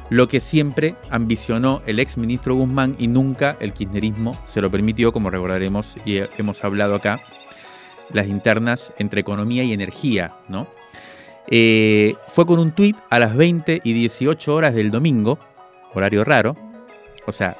[0.09, 5.12] lo que siempre ambicionó el ex ministro Guzmán y nunca el kirchnerismo se lo permitió,
[5.12, 7.20] como recordaremos y hemos hablado acá,
[8.14, 10.66] las internas entre economía y energía, ¿no?
[11.49, 15.39] Eh, fue con un tuit a las 20 y 18 horas del domingo,
[15.95, 16.57] horario raro,
[17.27, 17.57] o sea,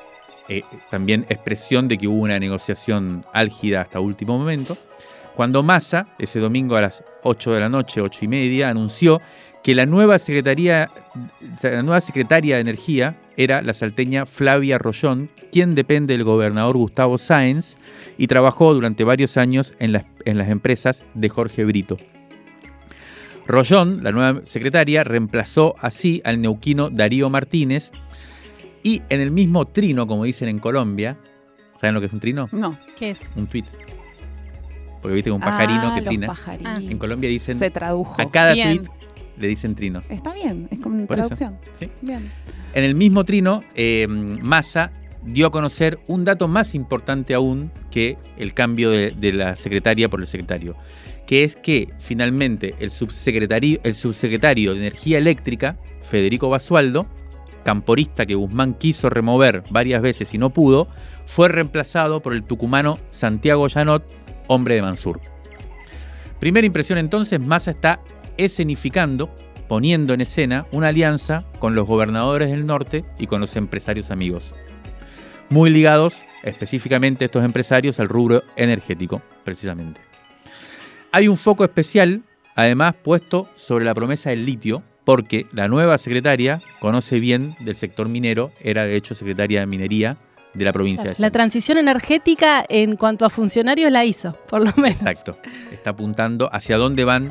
[0.49, 4.77] eh, también expresión de que hubo una negociación álgida hasta último momento,
[5.35, 9.21] cuando Massa, ese domingo a las 8 de la noche, 8 y media, anunció
[9.63, 16.15] que la nueva, la nueva secretaria de Energía era la salteña Flavia Rollón, quien depende
[16.15, 17.79] del gobernador Gustavo Sáenz
[18.19, 21.97] y trabajó durante varios años en las empresas de Jorge Brito.
[23.53, 27.93] Rollón, la nueva secretaria, reemplazó así al neuquino Darío Martínez
[28.83, 31.19] y en el mismo trino, como dicen en Colombia,
[31.79, 32.49] ¿saben lo que es un trino?
[32.51, 32.79] No.
[32.97, 33.21] ¿Qué es?
[33.37, 33.67] Un tuit.
[35.03, 36.35] Porque viste un pajarino ah, que trina.
[36.81, 38.23] En Colombia dicen Se tradujo.
[38.23, 38.85] a cada tweet
[39.37, 40.11] le dicen trinos.
[40.11, 41.59] Está bien, es como una traducción.
[41.75, 41.91] ¿Sí?
[42.01, 42.31] Bien.
[42.73, 44.93] En el mismo trino, eh, Massa
[45.25, 50.21] dio a conocer un dato más importante aún que el cambio de, la secretaria por
[50.21, 50.75] el secretario,
[51.27, 57.07] que es que finalmente el subsecretario, el subsecretario de Energía Eléctrica, Federico Basualdo,
[57.65, 60.89] camporista que Guzmán quiso remover varias veces y no pudo,
[61.25, 64.05] fue reemplazado por el tucumano Santiago Llanot,
[64.49, 65.21] hombre de Mansur.
[66.41, 68.01] Primera impresión entonces, Massa está
[68.37, 69.31] escenificando,
[69.69, 74.53] poniendo en escena una alianza con los gobernadores del norte y con los empresarios amigos.
[75.49, 80.12] Muy ligados específicamente estos empresarios al rubro energético, precisamente.
[81.15, 82.23] Hay un foco especial,
[82.55, 88.09] además, puesto sobre la promesa del litio, porque la nueva secretaria conoce bien del sector
[88.09, 90.17] minero, era de hecho secretaria de minería
[90.55, 94.73] de la provincia de La transición energética en cuanto a funcionarios la hizo, por lo
[94.77, 95.01] menos.
[95.01, 95.37] Exacto.
[95.71, 97.31] Está apuntando hacia dónde van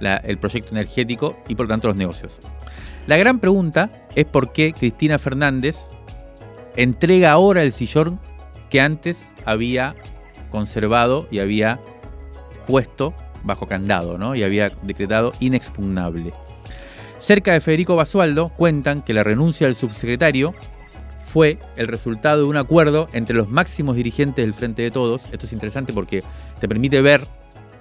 [0.00, 2.38] el proyecto energético y por tanto los negocios.
[3.06, 5.76] La gran pregunta es por qué Cristina Fernández
[6.76, 8.20] entrega ahora el sillón
[8.70, 9.94] que antes había
[10.50, 11.78] conservado y había
[12.68, 14.34] puesto bajo candado, ¿no?
[14.34, 16.34] Y había decretado inexpugnable.
[17.18, 20.54] Cerca de Federico Basualdo cuentan que la renuncia del subsecretario
[21.24, 25.22] fue el resultado de un acuerdo entre los máximos dirigentes del Frente de Todos.
[25.32, 26.22] Esto es interesante porque
[26.60, 27.26] te permite ver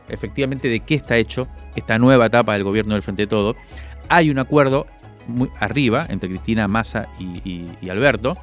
[0.08, 3.58] efectivamente de qué está hecho esta nueva etapa del gobierno del Frente de Todos.
[4.08, 4.88] Hay un acuerdo
[5.28, 8.38] muy arriba entre Cristina Massa y, y Alberto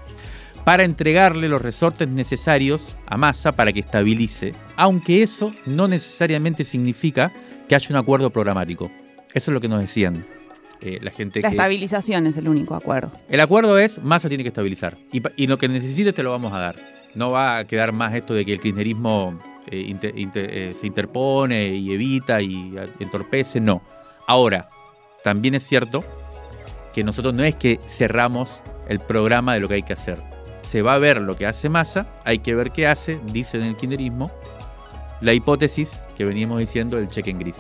[0.65, 7.33] para entregarle los resortes necesarios a Massa para que estabilice, aunque eso no necesariamente significa
[7.69, 8.91] que haya un acuerdo programático.
[9.33, 10.27] Eso es lo que nos decían
[10.81, 11.41] eh, la gente.
[11.41, 13.13] La estabilización es el único acuerdo.
[13.29, 14.97] El acuerdo es, Massa tiene que estabilizar.
[15.13, 16.77] Y, lo que necesites te lo vamos a dar.
[17.15, 19.39] No va a quedar más esto de que el kirchnerismo
[19.71, 23.61] eh, eh, se interpone y evita y entorpece.
[23.61, 23.83] No.
[24.27, 24.69] Ahora,
[25.23, 26.01] también es cierto
[26.93, 30.34] que nosotros no es que cerramos el programa de lo que hay que hacer.
[30.65, 33.65] Se va a ver lo que hace Massa, hay que ver qué hace, dice en
[33.65, 34.31] el kirchnerismo,
[35.21, 37.57] la hipótesis que veníamos diciendo del cheque en gris.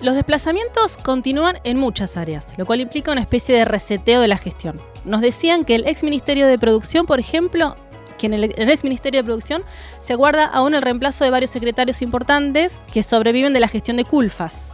[0.00, 4.36] Los desplazamientos continúan en muchas áreas, lo cual implica una especie de reseteo de la
[4.36, 4.80] gestión.
[5.04, 7.76] Nos decían que el ex Ministerio de Producción, por ejemplo,
[8.18, 9.62] que en el, ex Ministerio de Producción
[10.00, 14.04] se guarda aún el reemplazo de varios secretarios importantes que sobreviven de la gestión de
[14.04, 14.72] Culfas.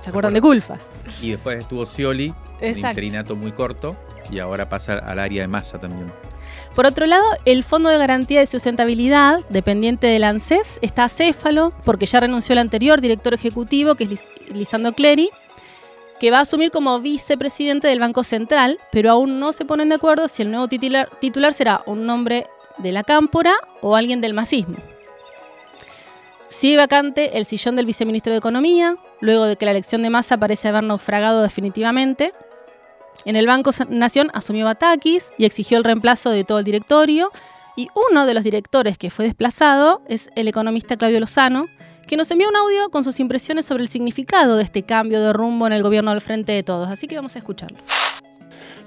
[0.00, 0.88] ¿Se acuerdan de Culfas?
[1.20, 2.32] Y después estuvo Scioli,
[2.62, 3.96] un interinato muy corto,
[4.30, 6.10] y ahora pasa al área de masa también.
[6.74, 12.06] Por otro lado, el Fondo de Garantía de Sustentabilidad, dependiente del ANSES, está acéfalo porque
[12.06, 15.30] ya renunció el anterior director ejecutivo, que es Lisando Clery,
[16.20, 19.96] que va a asumir como vicepresidente del Banco Central, pero aún no se ponen de
[19.96, 22.46] acuerdo si el nuevo titular, titular será un nombre
[22.78, 24.76] de la cámpora o alguien del masismo.
[26.48, 30.36] Sigue vacante el sillón del viceministro de Economía, luego de que la elección de masa
[30.36, 32.32] parece haber naufragado definitivamente.
[33.24, 37.30] En el Banco Nación asumió Batakis y exigió el reemplazo de todo el directorio.
[37.76, 41.66] Y uno de los directores que fue desplazado es el economista Claudio Lozano,
[42.06, 45.32] que nos envió un audio con sus impresiones sobre el significado de este cambio de
[45.32, 46.88] rumbo en el gobierno del Frente de Todos.
[46.88, 47.78] Así que vamos a escucharlo.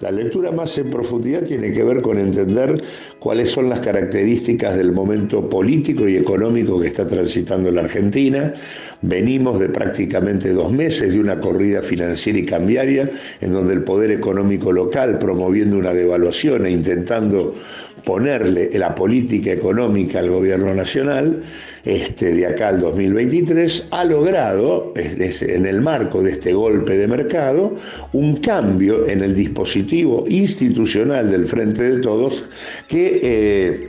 [0.04, 2.84] La lectura más en profundidad tiene que ver con entender
[3.20, 8.54] cuáles son las características del momento político y económico que está transitando la Argentina.
[9.02, 14.12] Venimos de prácticamente dos meses de una corrida financiera y cambiaria en donde el poder
[14.12, 17.56] económico local, promoviendo una devaluación e intentando
[18.04, 21.42] ponerle la política económica al gobierno nacional,
[21.86, 27.76] este, de acá al 2023, ha logrado, en el marco de este golpe de mercado,
[28.14, 32.46] un cambio en el dispositivo institucional del Frente de Todos
[32.88, 33.20] que...
[33.22, 33.88] Eh,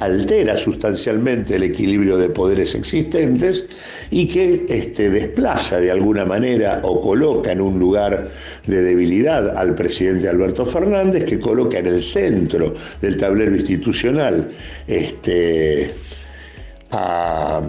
[0.00, 3.66] altera sustancialmente el equilibrio de poderes existentes
[4.10, 8.28] y que este, desplaza de alguna manera o coloca en un lugar
[8.66, 14.50] de debilidad al presidente Alberto Fernández, que coloca en el centro del tablero institucional
[14.88, 15.92] este,
[16.92, 17.62] a,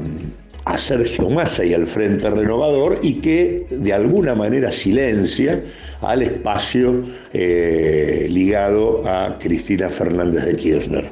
[0.77, 5.61] Sergio Massa y al Frente Renovador y que de alguna manera silencia
[6.01, 11.11] al espacio eh, ligado a Cristina Fernández de Kirchner.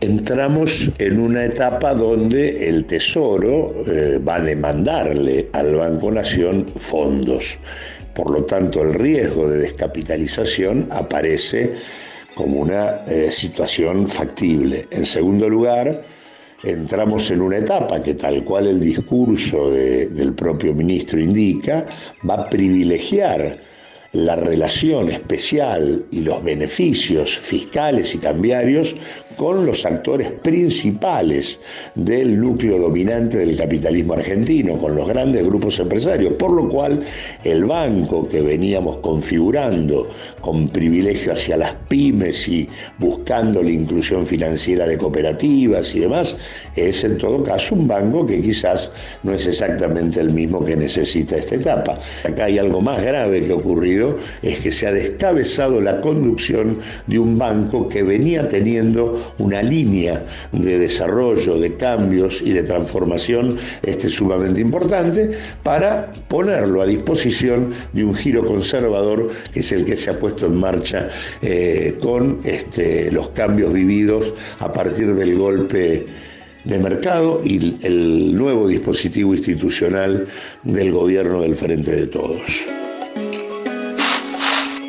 [0.00, 7.58] Entramos en una etapa donde el Tesoro eh, va a demandarle al Banco Nación fondos.
[8.14, 11.74] Por lo tanto, el riesgo de descapitalización aparece
[12.34, 14.86] como una eh, situación factible.
[14.90, 16.02] En segundo lugar,
[16.62, 21.86] entramos en una etapa que tal cual el discurso del propio ministro indica,
[22.28, 23.58] va a privilegiar
[24.12, 28.96] la relación especial y los beneficios fiscales y cambiarios
[29.36, 31.58] con los actores principales
[31.94, 37.00] del núcleo dominante del capitalismo argentino, con los grandes grupos empresarios, por lo cual
[37.44, 40.10] el banco que veníamos configurando
[40.42, 42.68] con privilegio hacia las pymes y
[42.98, 46.36] buscando la inclusión financiera de cooperativas y demás,
[46.76, 48.90] es en todo caso un banco que quizás
[49.22, 51.98] no es exactamente el mismo que necesita esta etapa.
[52.24, 53.56] Acá hay algo más grave que ha
[54.42, 60.24] es que se ha descabezado la conducción de un banco que venía teniendo una línea
[60.52, 65.30] de desarrollo, de cambios y de transformación este, sumamente importante
[65.62, 70.46] para ponerlo a disposición de un giro conservador que es el que se ha puesto
[70.46, 71.08] en marcha
[71.42, 76.06] eh, con este, los cambios vividos a partir del golpe
[76.64, 80.26] de mercado y el nuevo dispositivo institucional
[80.62, 82.40] del gobierno del Frente de Todos.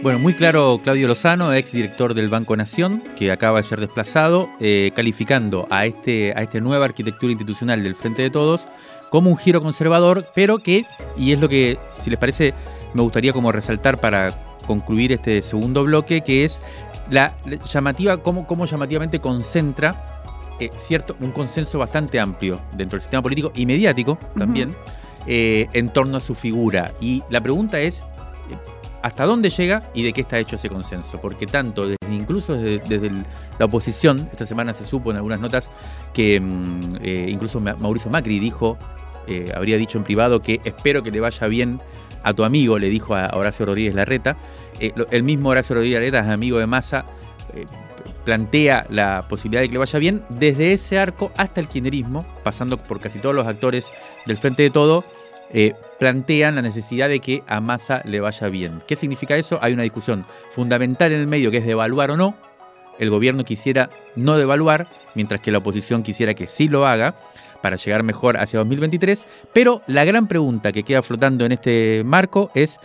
[0.02, 4.50] Bueno, muy claro Claudio Lozano, ex director del Banco Nación, que acaba de ser desplazado,
[4.60, 8.62] eh, calificando a, este, a esta nueva arquitectura institucional del Frente de Todos
[9.12, 10.86] como un giro conservador, pero que,
[11.16, 12.56] y es lo que, si les parece,
[12.96, 14.34] me gustaría como resaltar para
[14.66, 16.62] concluir este segundo bloque, que es
[17.12, 17.36] la
[17.72, 20.04] llamativa, cómo, cómo llamativamente concentra
[20.60, 24.76] eh, cierto, un consenso bastante amplio dentro del sistema político y mediático también,
[25.28, 26.94] eh, en torno a su figura.
[27.02, 28.04] Y la pregunta es,
[29.02, 31.20] hasta dónde llega y de qué está hecho ese consenso.
[31.22, 33.12] Porque tanto, desde, incluso desde,
[33.58, 35.70] la oposición, esta semana se supo en algunas notas
[36.14, 38.78] que mm, eh, incluso Mauricio Macri dijo,
[39.28, 41.80] eh, habría dicho en privado que espero que le vaya bien
[42.24, 44.38] a tu amigo, le dijo a Horacio Rodríguez Larreta.
[44.80, 47.06] Eh, el mismo Horacio Rodríguez Larreta es amigo de Massa.
[48.24, 52.78] plantea la posibilidad de que le vaya bien desde ese arco hasta el kirchnerismo, pasando
[52.78, 53.90] por casi todos los actores
[54.28, 55.04] del Frente de Todo,
[55.54, 58.82] eh, plantean la necesidad de que a Massa le vaya bien.
[58.88, 59.60] ¿Qué significa eso?
[59.62, 62.36] Hay una discusión fundamental en el medio que es devaluar o no.
[63.00, 67.16] El gobierno quisiera no devaluar, mientras que la oposición quisiera que sí lo haga
[67.62, 69.26] para llegar mejor hacia 2023.
[69.54, 72.80] Pero la gran pregunta que queda flotando en este marco es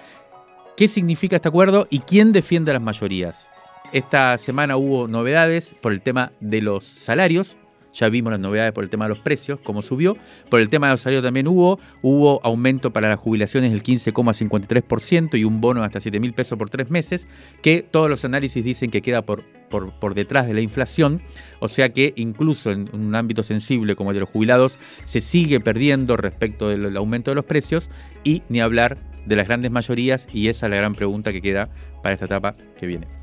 [0.76, 3.50] ¿qué significa este acuerdo y quién defiende a las mayorías?
[3.92, 7.56] Esta semana hubo novedades por el tema de los salarios.
[7.96, 10.18] Ya vimos las novedades por el tema de los precios, cómo subió.
[10.50, 11.80] Por el tema de los salarios también hubo.
[12.02, 16.68] Hubo aumento para las jubilaciones del 15,53% y un bono hasta 7 mil pesos por
[16.68, 17.26] tres meses,
[17.62, 21.22] que todos los análisis dicen que queda por, por, detrás de la inflación.
[21.58, 25.58] O sea que incluso en un ámbito sensible como el de los jubilados se sigue
[25.60, 27.88] perdiendo respecto del aumento de los precios
[28.24, 31.70] y ni hablar de las grandes mayorías y esa es la gran pregunta que queda
[32.02, 33.15] para esta etapa que viene.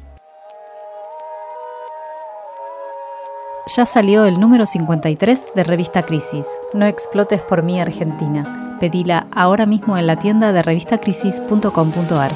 [3.65, 6.45] Ya salió el número 53 de Revista Crisis.
[6.73, 8.77] No explotes por mí Argentina.
[8.81, 12.31] Pedila ahora mismo en la tienda de revistacrisis.com.ar.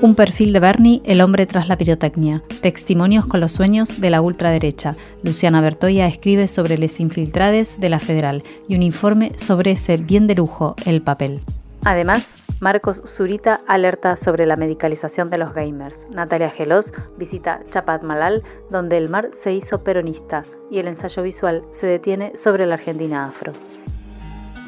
[0.00, 2.42] Un perfil de Bernie, el hombre tras la pirotecnia.
[2.62, 4.94] Testimonios con los sueños de la ultraderecha.
[5.22, 10.26] Luciana Bertoya escribe sobre les infiltrades de la Federal y un informe sobre ese bien
[10.26, 11.42] de lujo, el papel.
[11.84, 12.28] Además,
[12.60, 16.08] Marcos Zurita alerta sobre la medicalización de los gamers.
[16.10, 21.62] Natalia Gelos visita Chapat Malal, donde el mar se hizo peronista y el ensayo visual
[21.70, 23.52] se detiene sobre la Argentina afro.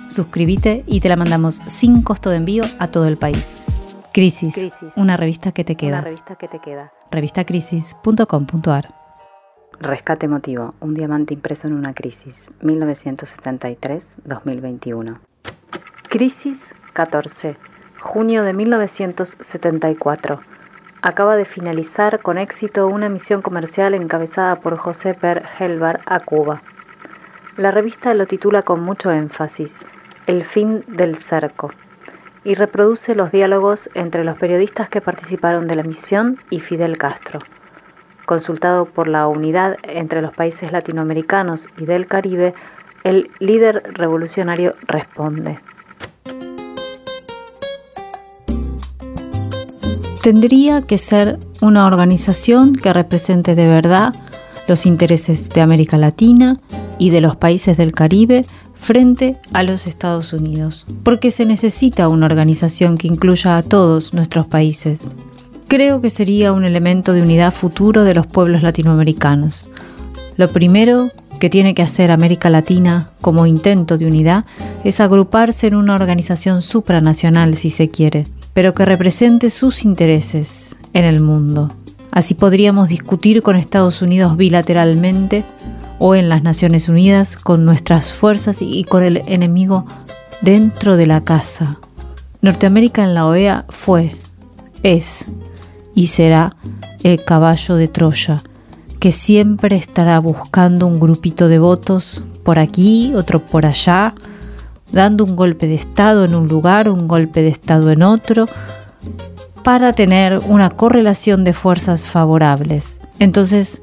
[0.08, 3.60] Suscríbete y te la mandamos sin costo de envío a todo el país.
[4.12, 4.54] Crisis,
[4.96, 5.98] una revista que te queda.
[5.98, 6.92] Una revista que te queda.
[7.10, 8.94] Revistacrisis.com.ar
[9.80, 15.18] Rescate emotivo, un diamante impreso en una crisis, 1973-2021.
[16.08, 17.56] Crisis 14
[18.00, 20.40] junio de 1974.
[21.02, 26.62] Acaba de finalizar con éxito una misión comercial encabezada por José Per Helvar a Cuba.
[27.56, 29.84] La revista lo titula con mucho énfasis,
[30.26, 31.70] El fin del cerco,
[32.42, 37.38] y reproduce los diálogos entre los periodistas que participaron de la misión y Fidel Castro.
[38.24, 42.54] Consultado por la unidad entre los países latinoamericanos y del Caribe,
[43.04, 45.58] el líder revolucionario responde.
[50.22, 54.14] Tendría que ser una organización que represente de verdad
[54.68, 56.58] los intereses de América Latina
[56.98, 58.44] y de los países del Caribe
[58.74, 64.46] frente a los Estados Unidos, porque se necesita una organización que incluya a todos nuestros
[64.46, 65.12] países.
[65.68, 69.68] Creo que sería un elemento de unidad futuro de los pueblos latinoamericanos.
[70.36, 74.44] Lo primero que tiene que hacer América Latina como intento de unidad
[74.84, 78.26] es agruparse en una organización supranacional, si se quiere,
[78.60, 81.72] pero que represente sus intereses en el mundo.
[82.10, 85.44] Así podríamos discutir con Estados Unidos bilateralmente
[85.98, 89.86] o en las Naciones Unidas con nuestras fuerzas y con el enemigo
[90.42, 91.78] dentro de la casa.
[92.42, 94.14] Norteamérica en la OEA fue,
[94.82, 95.24] es
[95.94, 96.54] y será
[97.02, 98.42] el caballo de Troya,
[98.98, 104.14] que siempre estará buscando un grupito de votos por aquí, otro por allá,
[104.92, 108.46] dando un golpe de Estado en un lugar, un golpe de Estado en otro,
[109.62, 113.00] para tener una correlación de fuerzas favorables.
[113.18, 113.82] Entonces,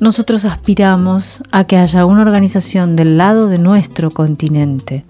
[0.00, 5.04] nosotros aspiramos a que haya una organización del lado de nuestro continente,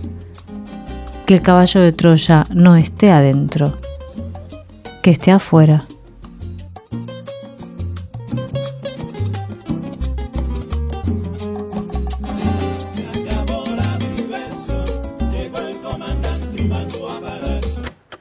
[1.27, 3.73] que el caballo de Troya no esté adentro,
[5.03, 5.85] que esté afuera.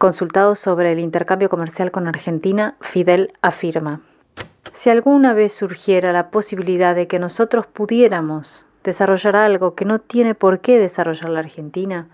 [0.04, 4.02] Consultado sobre el intercambio comercial con Argentina, Fidel afirma,
[4.74, 10.36] si alguna vez surgiera la posibilidad de que nosotros pudiéramos desarrollar algo que no tiene
[10.36, 12.10] por qué desarrollar la Argentina,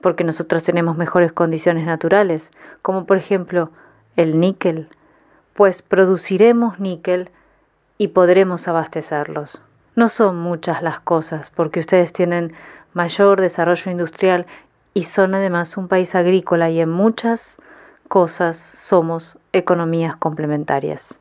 [0.00, 3.72] porque nosotros tenemos mejores condiciones naturales, como por ejemplo
[4.14, 4.88] el níquel,
[5.52, 7.30] pues produciremos níquel
[7.98, 9.60] y podremos abastecerlos.
[9.96, 12.52] No son muchas las cosas, porque ustedes tienen
[12.92, 14.46] mayor desarrollo industrial
[14.96, 17.56] y son además un país agrícola y en muchas
[18.08, 21.20] cosas somos economías complementarias.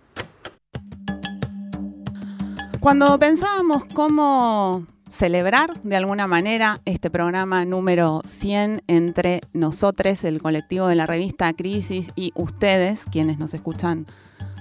[2.80, 10.88] Cuando pensábamos cómo celebrar de alguna manera este programa número 100 entre nosotros, el colectivo
[10.88, 14.08] de la revista Crisis, y ustedes, quienes nos escuchan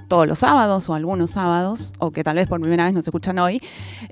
[0.09, 3.39] todos los sábados o algunos sábados, o que tal vez por primera vez nos escuchan
[3.39, 3.63] hoy.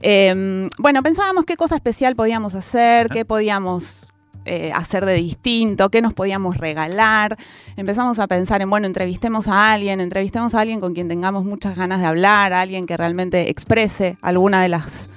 [0.00, 4.12] Em, bueno, pensábamos qué cosa especial podíamos hacer, qué podíamos
[4.44, 7.36] eh, hacer de distinto, qué nos podíamos regalar.
[7.76, 11.76] Empezamos a pensar en, bueno, entrevistemos a alguien, entrevistemos a alguien con quien tengamos muchas
[11.76, 15.10] ganas de hablar, a alguien que realmente exprese alguna de las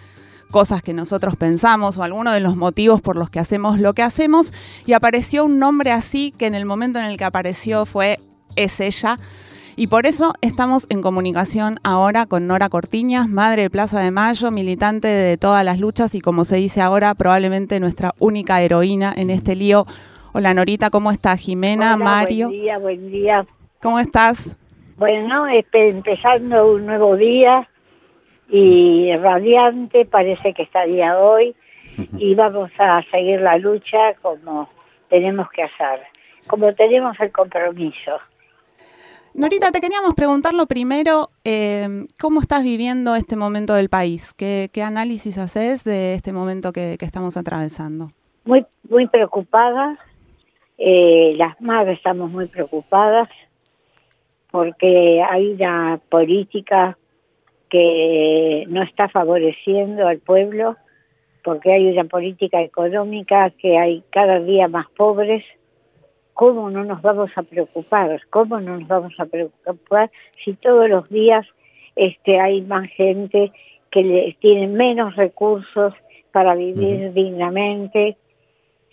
[0.52, 4.04] cosas que nosotros pensamos o alguno de los motivos por los que hacemos lo que
[4.04, 4.54] hacemos.
[4.86, 8.20] Y apareció un nombre así que en el momento en el que apareció fue
[8.56, 9.20] Es ella.
[9.78, 14.50] Y por eso estamos en comunicación ahora con Nora Cortiñas, madre de Plaza de Mayo,
[14.50, 19.30] militante de todas las luchas y como se dice ahora, probablemente nuestra única heroína en
[19.30, 19.86] este lío.
[20.32, 21.42] Hola Norita, ¿cómo estás?
[21.42, 22.48] Jimena, Mario.
[22.48, 23.46] Buen día, buen día.
[23.82, 24.56] ¿Cómo estás?
[24.96, 27.68] Bueno, empezando un nuevo día
[28.48, 31.54] y radiante, parece que estaría hoy
[32.18, 34.70] y vamos a seguir la lucha como
[35.10, 36.00] tenemos que hacer,
[36.48, 38.22] como tenemos el compromiso.
[39.38, 44.34] Norita, te queríamos preguntar lo primero, eh, ¿cómo estás viviendo este momento del país?
[44.34, 48.12] ¿Qué, análisis haces de este momento que, estamos atravesando?
[48.46, 50.00] Muy, muy preocupada,
[50.78, 53.28] eh, las madres estamos muy preocupadas
[54.52, 56.98] porque hay una política
[57.70, 60.78] que no está favoreciendo al pueblo,
[61.44, 65.44] porque hay una política económica que hay cada día más pobres
[66.36, 68.22] ¿cómo no nos vamos a preocupar?
[68.30, 70.12] ¿Cómo no nos vamos a preocupar
[70.44, 71.48] si todos los días
[71.96, 73.52] este, hay más gente
[73.90, 75.94] que le, tiene menos recursos
[76.32, 78.18] para vivir dignamente?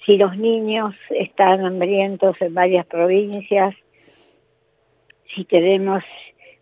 [0.06, 3.74] Si los niños están hambrientos en varias provincias,
[5.34, 6.02] si tenemos,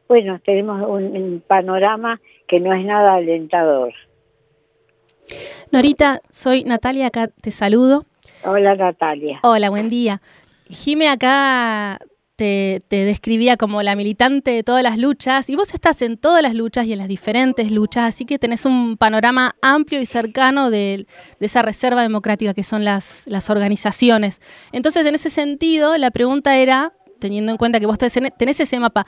[0.08, 3.92] bueno, tenemos un panorama que no es nada alentador.
[5.72, 8.04] Norita, soy Natalia, acá te saludo.
[8.44, 9.40] Hola Natalia.
[9.42, 10.20] Hola, buen día.
[10.70, 11.98] Jime acá
[12.36, 16.54] te, describía como la militante de todas las luchas y vos estás en todas las
[16.54, 21.06] luchas y en las diferentes luchas, así que tenés un panorama amplio y cercano de,
[21.40, 24.40] esa reserva democrática que son las, las, organizaciones.
[24.72, 29.04] Entonces, en ese sentido, la pregunta era, teniendo en cuenta que vos tenés ese mapa,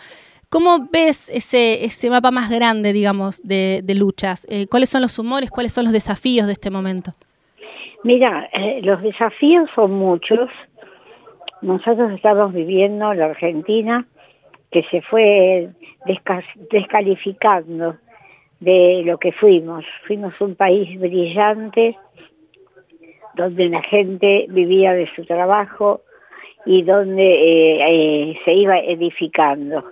[0.51, 4.47] ¿cómo ves ese, ese mapa más grande, digamos, de, luchas?
[4.51, 7.15] Eh, ¿Cuáles son los humores, cuáles son los desafíos de este momento?
[8.05, 10.51] Mira, eh, los desafíos son muchos
[11.63, 14.07] nosotros estamos viviendo la Argentina
[14.71, 15.69] que se fue
[16.71, 17.97] descalificando
[18.61, 19.85] de lo que fuimos.
[20.07, 21.97] Fuimos un país brillante
[23.35, 26.03] donde la gente vivía de su trabajo
[26.65, 29.85] y donde eh, eh, se iba edificando.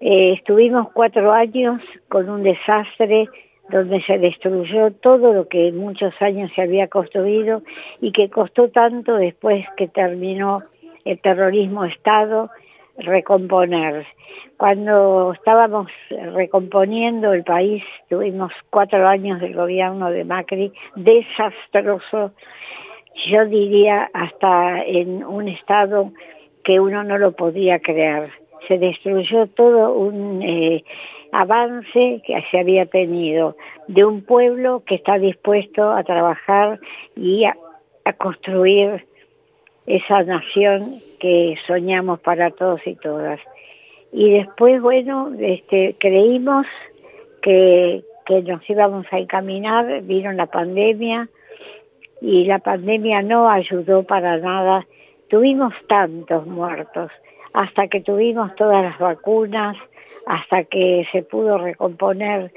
[0.00, 3.28] Eh, estuvimos cuatro años con un desastre
[3.70, 7.62] donde se destruyó todo lo que en muchos años se había construido
[8.00, 10.62] y que costó tanto después que terminó
[11.04, 12.50] el terrorismo Estado
[12.98, 14.06] recomponer.
[14.56, 15.90] Cuando estábamos
[16.32, 22.32] recomponiendo el país, tuvimos cuatro años del gobierno de Macri desastroso,
[23.30, 26.12] yo diría hasta en un estado
[26.64, 28.30] que uno no lo podía creer.
[28.68, 30.84] Se destruyó todo un eh,
[31.32, 33.56] avance que se había tenido
[33.88, 36.80] de un pueblo que está dispuesto a trabajar
[37.14, 37.56] y a,
[38.18, 39.04] construir
[39.86, 43.40] esa nación que soñamos para todos y todas.
[44.12, 46.66] Y después, bueno, este, creímos
[47.42, 51.28] que, que nos íbamos a encaminar, vino la pandemia
[52.20, 54.86] y la pandemia no ayudó para nada.
[55.28, 57.10] Tuvimos tantos muertos
[57.56, 59.78] hasta que tuvimos todas las vacunas,
[60.26, 62.52] hasta que se pudo recomponer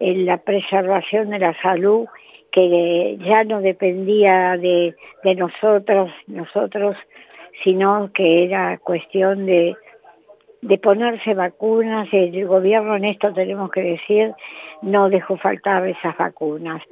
[0.00, 2.08] en la preservación de la salud,
[2.50, 6.96] que ya no dependía de, de nosotros, nosotros,
[7.62, 9.76] sino que era cuestión de
[10.82, 12.08] ponerse vacunas.
[12.10, 14.32] El gobierno en esto tenemos que decir
[14.82, 16.82] no dejó faltar esas vacunas.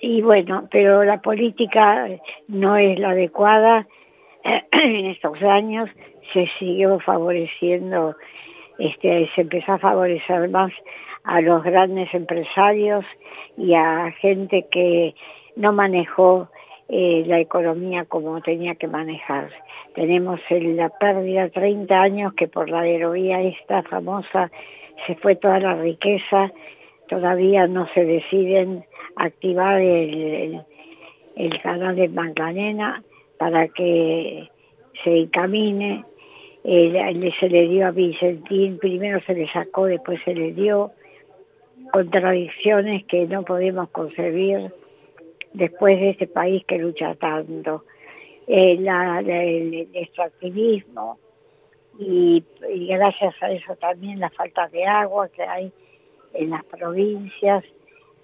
[0.00, 2.08] Y bueno, pero la política
[2.48, 3.86] no es la adecuada.
[4.72, 5.90] En estos años
[6.32, 8.16] se siguió favoreciendo
[8.80, 10.72] este, se empezó a favorecer más
[11.24, 13.04] a los grandes empresarios
[13.56, 15.14] y a gente que
[15.54, 16.48] no manejó
[16.88, 19.50] eh, la economía como tenía que manejar.
[19.94, 24.50] Tenemos la pérdida de 30 años que por la aerovía esta famosa
[25.06, 26.50] se fue toda la riqueza,
[27.08, 30.62] todavía no se deciden activar el,
[31.36, 33.02] el canal de Magdalena
[33.36, 34.48] para que
[35.04, 36.04] se encamine
[36.64, 40.92] eh, se le dio a Vicentín, primero se le sacó, después se le dio.
[41.92, 44.72] contradicciones que no podemos concebir
[45.52, 47.84] después de este país que lucha tanto.
[48.46, 51.18] Eh, el, extractivismo
[51.98, 52.44] y,
[52.88, 55.72] gracias a eso también la falta de agua que hay
[56.34, 57.64] en las provincias.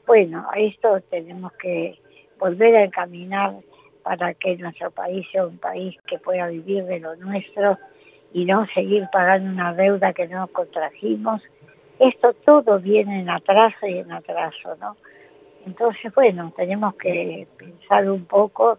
[0.07, 1.99] Bueno, a esto tenemos que
[2.39, 3.55] volver a encaminar
[4.03, 7.79] para que nuestro país sea un país que pueda vivir de lo nuestro
[8.37, 11.41] y no seguir pagando una deuda que no contrajimos.
[11.99, 14.95] Esto todo viene en atraso y en atraso, ¿no?
[15.65, 18.77] Entonces, bueno, tenemos que pensar un poco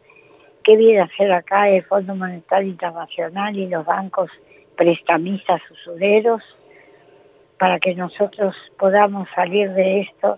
[0.64, 4.30] qué viene a hacer acá el Fondo Monetario Internacional y los bancos
[4.76, 6.44] prestamistas usureros
[7.58, 10.38] para que nosotros podamos salir de esto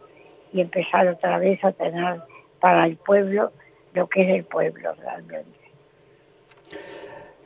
[0.54, 2.22] y empezar otra vez a tener
[2.62, 3.52] para el pueblo
[3.94, 5.60] lo que es el pueblo realmente.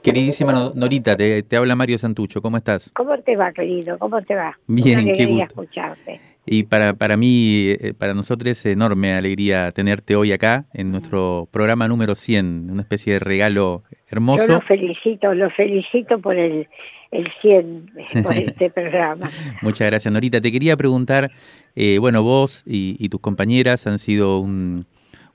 [0.04, 2.92] Queridísima Norita, te, habla Mario Santucho, ¿cómo estás?
[2.94, 3.98] ¿Cómo te va, querido?
[4.00, 4.58] ¿Cómo te va?
[4.68, 5.46] Bien, qué gusto.
[5.46, 6.20] escucharte.
[6.46, 11.48] Y para, para mí, eh, para nosotros es enorme alegría tenerte hoy acá en nuestro
[11.52, 14.46] programa número 100, una especie de regalo hermoso.
[14.46, 16.68] Yo lo felicito, lo felicito por el,
[17.12, 17.92] el 100,
[18.24, 19.30] por este programa.
[19.62, 20.42] Muchas gracias, Norita.
[20.42, 21.32] Te quería preguntar,
[21.76, 24.86] eh, bueno, vos y, tus compañeras han sido un,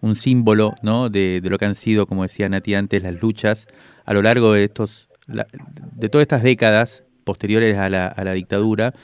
[0.01, 1.09] un símbolo ¿no?
[1.09, 3.67] de, de, lo que han sido, como decía Nati antes, las luchas
[4.05, 8.95] a lo largo de, estos, de todas estas décadas posteriores a la, a la dictadura.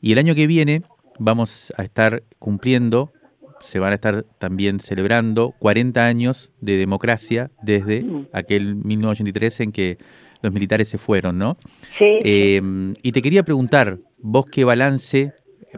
[0.00, 0.82] Y el año que viene
[1.18, 3.12] vamos a estar cumpliendo,
[3.60, 8.28] se van a estar también celebrando 40 años de democracia desde mm.
[8.32, 9.98] aquel 1983 en que
[10.42, 11.58] los militares se fueron, ¿no?
[11.98, 12.18] Sí.
[12.24, 15.34] Em, y te quería preguntar, vos qué balance,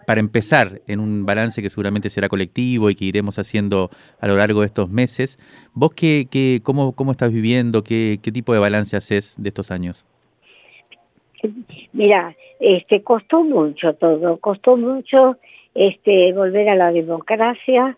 [0.07, 3.90] para empezar, en un balance que seguramente será colectivo y que iremos haciendo
[4.20, 5.38] a lo largo de estos meses,
[5.74, 9.70] vos qué, qué, cómo, cómo estás viviendo, qué, qué tipo de balance haces de estos
[9.70, 10.07] años?
[11.93, 15.36] Mira, este costó mucho todo, costó mucho
[15.74, 17.97] este volver a la democracia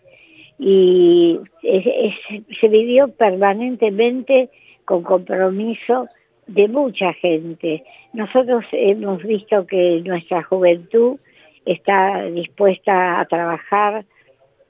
[0.57, 4.49] y se vivió permanentemente
[4.85, 6.07] con compromiso
[6.47, 7.83] de mucha gente.
[8.13, 11.17] Nosotros hemos visto que nuestra juventud
[11.65, 14.05] está dispuesta a trabajar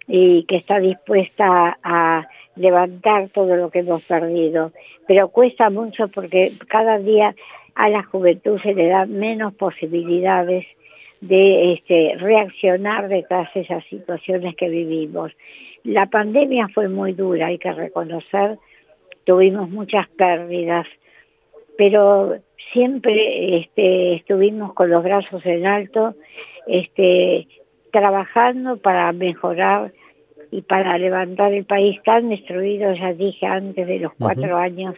[0.07, 4.71] y que está dispuesta a levantar todo lo que hemos perdido,
[5.07, 7.35] pero cuesta mucho porque cada día
[7.75, 10.65] a la juventud se le da menos posibilidades
[11.21, 15.31] de este, reaccionar detrás de esas situaciones que vivimos.
[15.83, 18.57] La pandemia fue muy dura, hay que reconocer,
[19.23, 20.87] tuvimos muchas pérdidas,
[21.77, 22.37] pero
[22.71, 26.15] siempre este, estuvimos con los brazos en alto,
[26.67, 27.47] este,
[27.91, 29.93] trabajando para mejorar
[30.51, 34.95] y para levantar el país tan destruido, ya dije antes de los cuatro años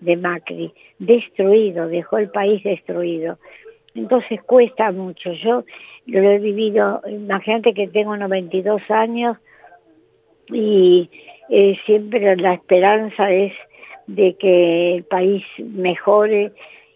[0.00, 3.38] de Macri, destruido, dejó el país destruido.
[3.94, 5.32] Entonces cuesta mucho.
[5.32, 5.64] Yo
[6.06, 9.36] lo he vivido, imagínate que tengo 92 años
[10.48, 11.10] y
[11.48, 13.52] eh, siempre la esperanza es
[14.06, 16.52] de que el país mejore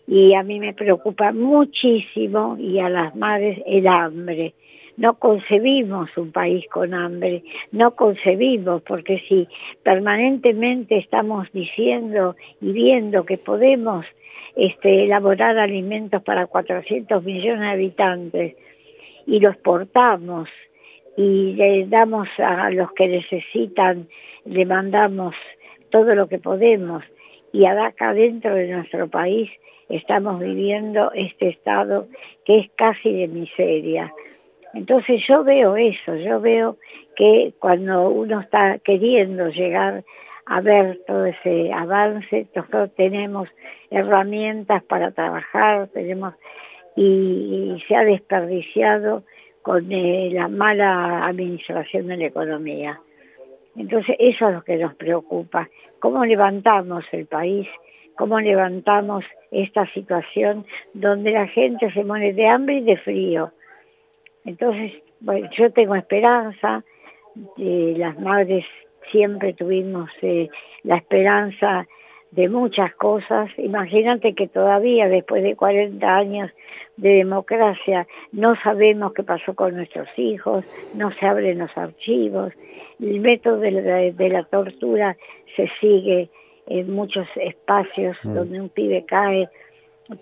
[0.07, 4.55] y a mí me preocupa muchísimo y a las madres el hambre.
[4.97, 7.43] No concebimos un país con hambre,
[7.73, 9.49] no concebimos, porque si
[9.83, 14.07] permanentemente estamos diciendo y viendo que podemos
[14.55, 18.57] este, elaborar alimentos para 400 millones de habitantes
[19.27, 20.49] y los portamos
[21.17, 24.07] y le damos a los que necesitan,
[24.45, 25.35] le mandamos
[25.91, 27.03] todo lo que podemos
[27.53, 29.51] y acá dentro de nuestro país
[29.89, 32.07] estamos viviendo este estado
[32.45, 34.12] que es casi de miseria.
[34.74, 36.76] Entonces yo veo eso, yo veo
[37.16, 40.03] que cuando uno está queriendo llegar
[40.47, 43.49] a ver todo ese avance, nosotros tenemos
[43.91, 46.35] herramientas para trabajar, tenemos
[46.97, 49.22] y, se ha desperdiciado
[49.62, 53.01] con eh, la mala administración de la economía.
[53.76, 55.68] Entonces eso es lo que nos preocupa,
[55.99, 57.66] cómo levantamos el país,
[58.17, 63.53] cómo levantamos esta situación donde la gente se muere de hambre y de frío
[64.45, 64.93] entonces,
[65.57, 66.85] yo tengo esperanza,
[67.57, 68.65] eh, las madres
[69.11, 70.49] siempre tuvimos eh,
[70.83, 71.87] la esperanza
[72.31, 73.51] de muchas cosas.
[73.57, 76.51] Imagínate que todavía después de 40 años
[76.97, 82.53] de democracia no sabemos qué pasó con nuestros hijos, no se abren los archivos,
[83.01, 85.17] el método de la tortura
[85.57, 86.29] se sigue
[86.67, 88.35] en muchos espacios mm.
[88.35, 89.49] donde un pibe cae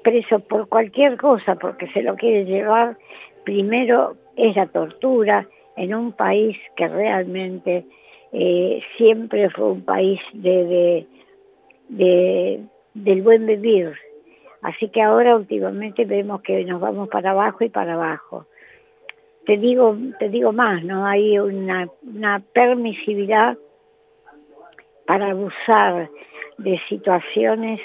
[0.03, 2.97] preso por cualquier cosa porque se lo quiere llevar
[3.45, 7.85] primero es la tortura en un país que realmente
[8.33, 11.07] eh, siempre fue un país de,
[11.89, 12.61] de,
[12.95, 13.93] del buen vivir.
[14.63, 18.47] Así que ahora últimamente vemos que nos vamos para abajo y para abajo.
[19.45, 21.05] te digo, te digo más, ¿no?
[21.05, 23.59] Hay una, una permisividad
[25.07, 26.09] para abusar
[26.63, 27.81] de situaciones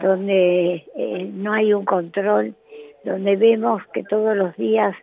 [0.00, 2.54] donde eh, no hay un control,
[3.04, 4.94] donde vemos que todos los días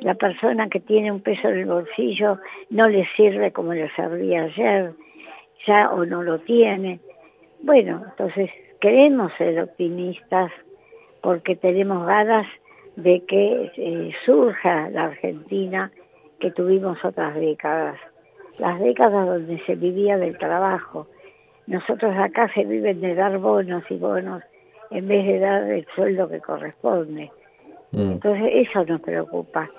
[0.00, 2.38] la persona que tiene un peso en el bolsillo
[2.70, 4.92] no le sirve como le servía ayer,
[5.66, 7.00] ya o no lo tiene.
[7.62, 10.52] Bueno, entonces queremos ser optimistas
[11.22, 12.46] porque tenemos ganas
[12.96, 15.90] de que eh, surja la Argentina
[16.40, 17.98] que tuvimos otras décadas,
[18.58, 21.06] las décadas donde se vivía del trabajo.
[21.66, 24.42] Nosotros acá se viven de dar bonos y bonos
[24.90, 27.30] en vez de dar el sueldo que corresponde.
[27.92, 28.12] Mm.
[28.12, 29.70] Entonces eso nos preocupa.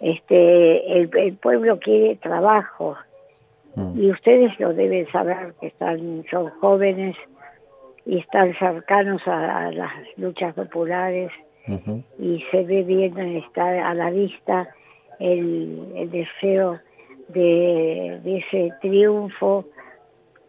[0.00, 2.96] Este, el, pueblo quiere trabajo
[3.74, 4.00] mm.
[4.00, 7.16] y ustedes lo deben saber que están son jóvenes
[8.06, 11.30] y están cercanos a las luchas populares
[12.18, 14.68] y se ve bien, está a la vista
[15.18, 16.78] el, deseo
[17.28, 19.66] de, ese triunfo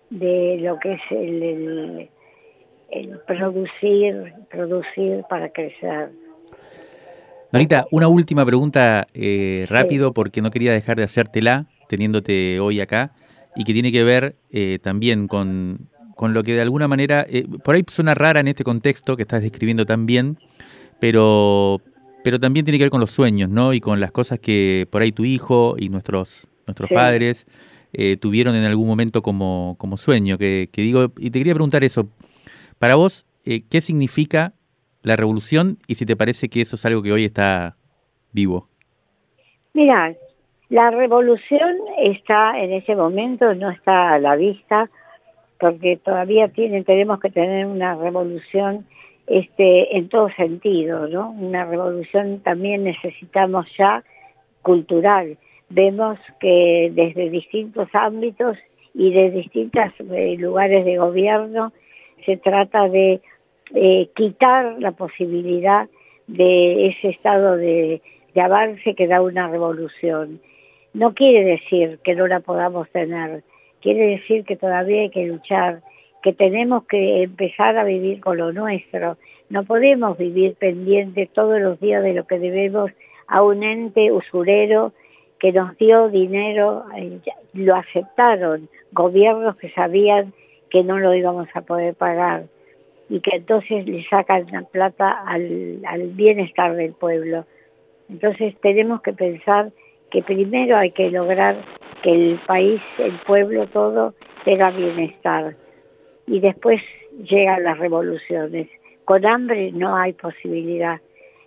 [0.09, 2.09] de lo que es el,
[2.91, 6.09] el, producir, producir para crecer.
[7.51, 13.13] Norita, una última pregunta eh, rápido porque no quería dejar de hacértela teniéndote hoy acá
[13.55, 17.45] y que tiene que ver eh, también con, con, lo que de alguna manera, eh,
[17.63, 20.37] por ahí suena rara en este contexto que estás describiendo tan bien,
[20.99, 21.81] pero,
[22.23, 23.73] pero también tiene que ver con los sueños, ¿no?
[23.73, 27.47] Y con las cosas que por ahí tu hijo y nuestros, nuestros padres
[27.93, 30.37] eh, tuvieron en algún momento como, como sueño.
[30.37, 32.09] Que, digo, y te quería preguntar eso,
[32.77, 34.53] para vos, eh, ¿qué significa
[35.01, 37.75] la revolución y si te parece que eso es algo que hoy está
[38.31, 38.67] vivo?
[39.73, 40.13] Mira,
[40.69, 44.89] la revolución está en ese momento, no está a la vista,
[45.59, 48.85] porque todavía tiene, tenemos que tener una revolución
[49.27, 51.31] este, en todo sentido, ¿no?
[51.31, 54.03] Una revolución también necesitamos ya
[54.61, 55.37] cultural.
[55.69, 58.57] Vemos que desde distintos ámbitos
[58.93, 61.71] y de distintos eh, lugares de gobierno
[62.25, 63.21] se trata de
[63.75, 65.87] eh, quitar la posibilidad
[66.27, 68.01] de ese estado de,
[68.33, 70.39] de avance que da una revolución.
[70.93, 73.43] No quiere decir que no la podamos tener,
[73.81, 75.81] quiere decir que todavía hay que luchar,
[76.23, 79.17] que tenemos que empezar a vivir con lo nuestro.
[79.49, 82.91] No podemos vivir pendiente todos los días de lo que debemos
[83.27, 84.93] a un ente usurero
[85.39, 87.19] que nos dio dinero, eh,
[87.53, 90.33] lo aceptaron gobiernos que sabían
[90.69, 92.43] que no lo íbamos a poder pagar
[93.09, 97.45] y que entonces le sacan la plata al, al bienestar del pueblo.
[98.09, 99.71] Entonces tenemos que pensar
[100.11, 101.57] que primero hay que lograr
[102.03, 104.13] que el país, el pueblo, todo
[104.45, 105.55] tenga bienestar
[106.27, 106.81] y después
[107.23, 108.67] llegan las revoluciones.
[109.05, 110.99] Con hambre no hay posibilidad,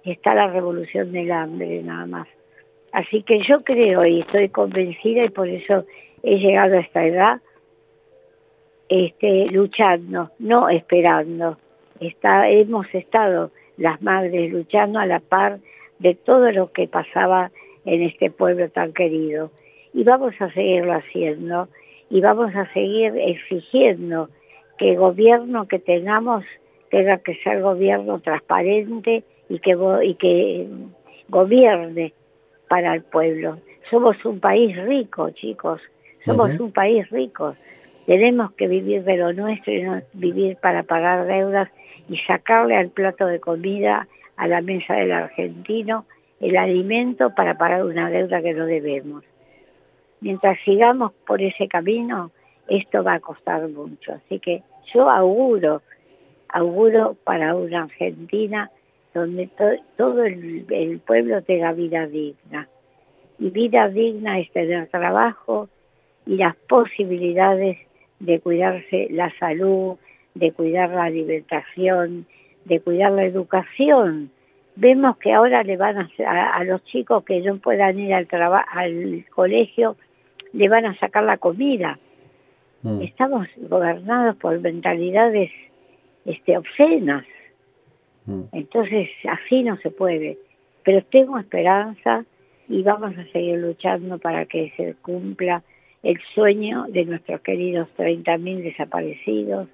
[0.04, 2.28] está la revolución del hambre nada más.
[2.92, 5.84] Así que yo creo y estoy convencida y por eso
[6.22, 7.40] he llegado a esta edad
[8.88, 11.56] este, luchando, no esperando.
[12.00, 15.60] Hemos estado las madres luchando a la par
[15.98, 17.50] de todo lo que pasaba
[17.86, 19.50] en este pueblo tan querido.
[19.94, 21.68] Y vamos a seguirlo haciendo
[22.10, 24.28] y vamos a seguir exigiendo
[24.76, 26.44] que el gobierno que tengamos
[26.90, 30.66] tenga que ser gobierno transparente y que, y que
[31.28, 32.12] gobierne
[32.72, 33.58] para el pueblo.
[33.90, 35.82] Somos un país rico, chicos,
[36.24, 37.54] somos un país rico.
[38.06, 41.68] Tenemos que vivir de lo nuestro y no vivir para pagar deudas
[42.08, 46.06] y sacarle al plato de comida a la mesa del argentino
[46.40, 49.22] el alimento para pagar una deuda que no debemos.
[50.22, 52.30] Mientras sigamos por ese camino,
[52.68, 54.14] esto va a costar mucho.
[54.14, 54.62] Así que
[54.94, 55.82] yo auguro,
[56.48, 58.70] auguro para una Argentina
[59.14, 59.48] donde
[59.96, 62.68] todo el, pueblo tenga vida digna.
[63.38, 65.68] Y vida digna es tener trabajo
[66.26, 67.78] y las posibilidades
[68.20, 69.96] de cuidarse la salud,
[70.34, 72.26] de cuidar la alimentación,
[72.64, 74.30] de cuidar la educación.
[74.76, 79.24] Vemos que ahora le van a, a, los chicos que no puedan ir al, al
[79.34, 79.96] colegio,
[80.52, 81.98] le van a sacar la comida.
[82.82, 83.02] Mm.
[83.02, 85.50] Estamos gobernados por mentalidades
[86.24, 87.24] este, obscenas.
[88.26, 88.42] Mm.
[88.52, 90.38] Entonces, así no se puede.
[90.84, 92.24] Pero tengo esperanza
[92.68, 95.62] y vamos a seguir luchando para que se cumpla
[96.02, 99.68] el sueño de nuestros queridos 30.000 desaparecidos,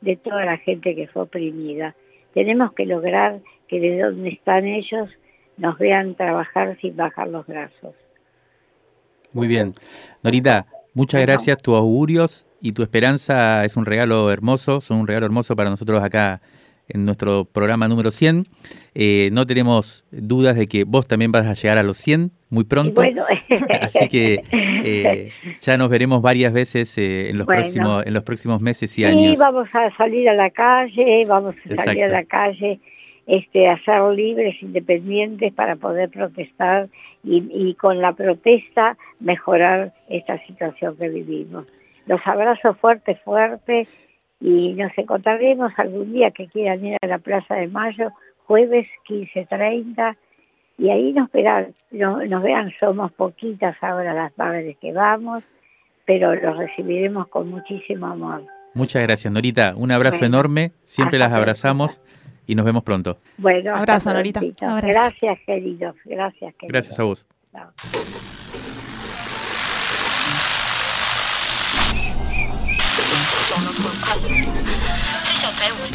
[0.00, 1.94] de toda la gente que fue oprimida.
[2.34, 5.08] Tenemos que lograr que de donde están ellos
[5.56, 7.94] nos vean trabajar sin bajar los brazos.
[9.32, 9.74] Muy bien.
[10.22, 10.66] Norita,
[10.98, 15.54] Muchas gracias, tus augurios y tu esperanza es un regalo hermoso, son un regalo hermoso
[15.54, 16.40] para nosotros acá
[16.88, 18.44] en nuestro programa número 100.
[18.94, 22.64] Eh, no tenemos dudas de que vos también vas a llegar a los 100 muy
[22.64, 23.02] pronto.
[23.80, 25.30] Así que eh,
[25.60, 29.34] ya nos veremos varias veces eh, en, los próximos, en los próximos meses y años.
[29.34, 32.80] Sí, vamos a salir a la calle, vamos a salir a la calle
[33.26, 36.88] este, a ser libres, independientes para poder protestar
[37.22, 41.66] y, y con la protesta mejorar esta situación que vivimos.
[42.06, 43.86] Los abrazo fuerte, fuerte
[44.40, 48.10] y nos encontraremos algún día que quieran ir a la Plaza de Mayo,
[48.46, 50.16] jueves 15.30
[50.78, 55.42] y ahí nos verán, nos vean, somos poquitas ahora las madres que vamos,
[56.06, 58.44] pero los recibiremos con muchísimo amor.
[58.74, 59.74] Muchas gracias, Norita.
[59.76, 62.00] Un abrazo enorme, siempre las abrazamos
[62.46, 63.18] y nos vemos pronto.
[63.38, 64.40] Bueno, abrazo, Norita.
[64.80, 65.96] Gracias, queridos.
[66.04, 66.68] Gracias, queridos.
[66.68, 67.26] Gracias a vos.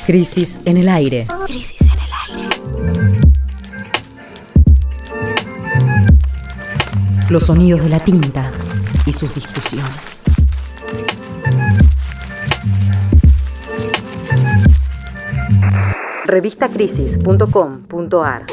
[0.06, 1.26] Crisis en el aire.
[1.46, 2.00] Crisis en el
[2.30, 2.50] aire.
[7.30, 8.52] Los sonidos de la tinta
[9.06, 10.24] y sus discusiones.
[16.26, 18.46] Revistacrisis.com.ar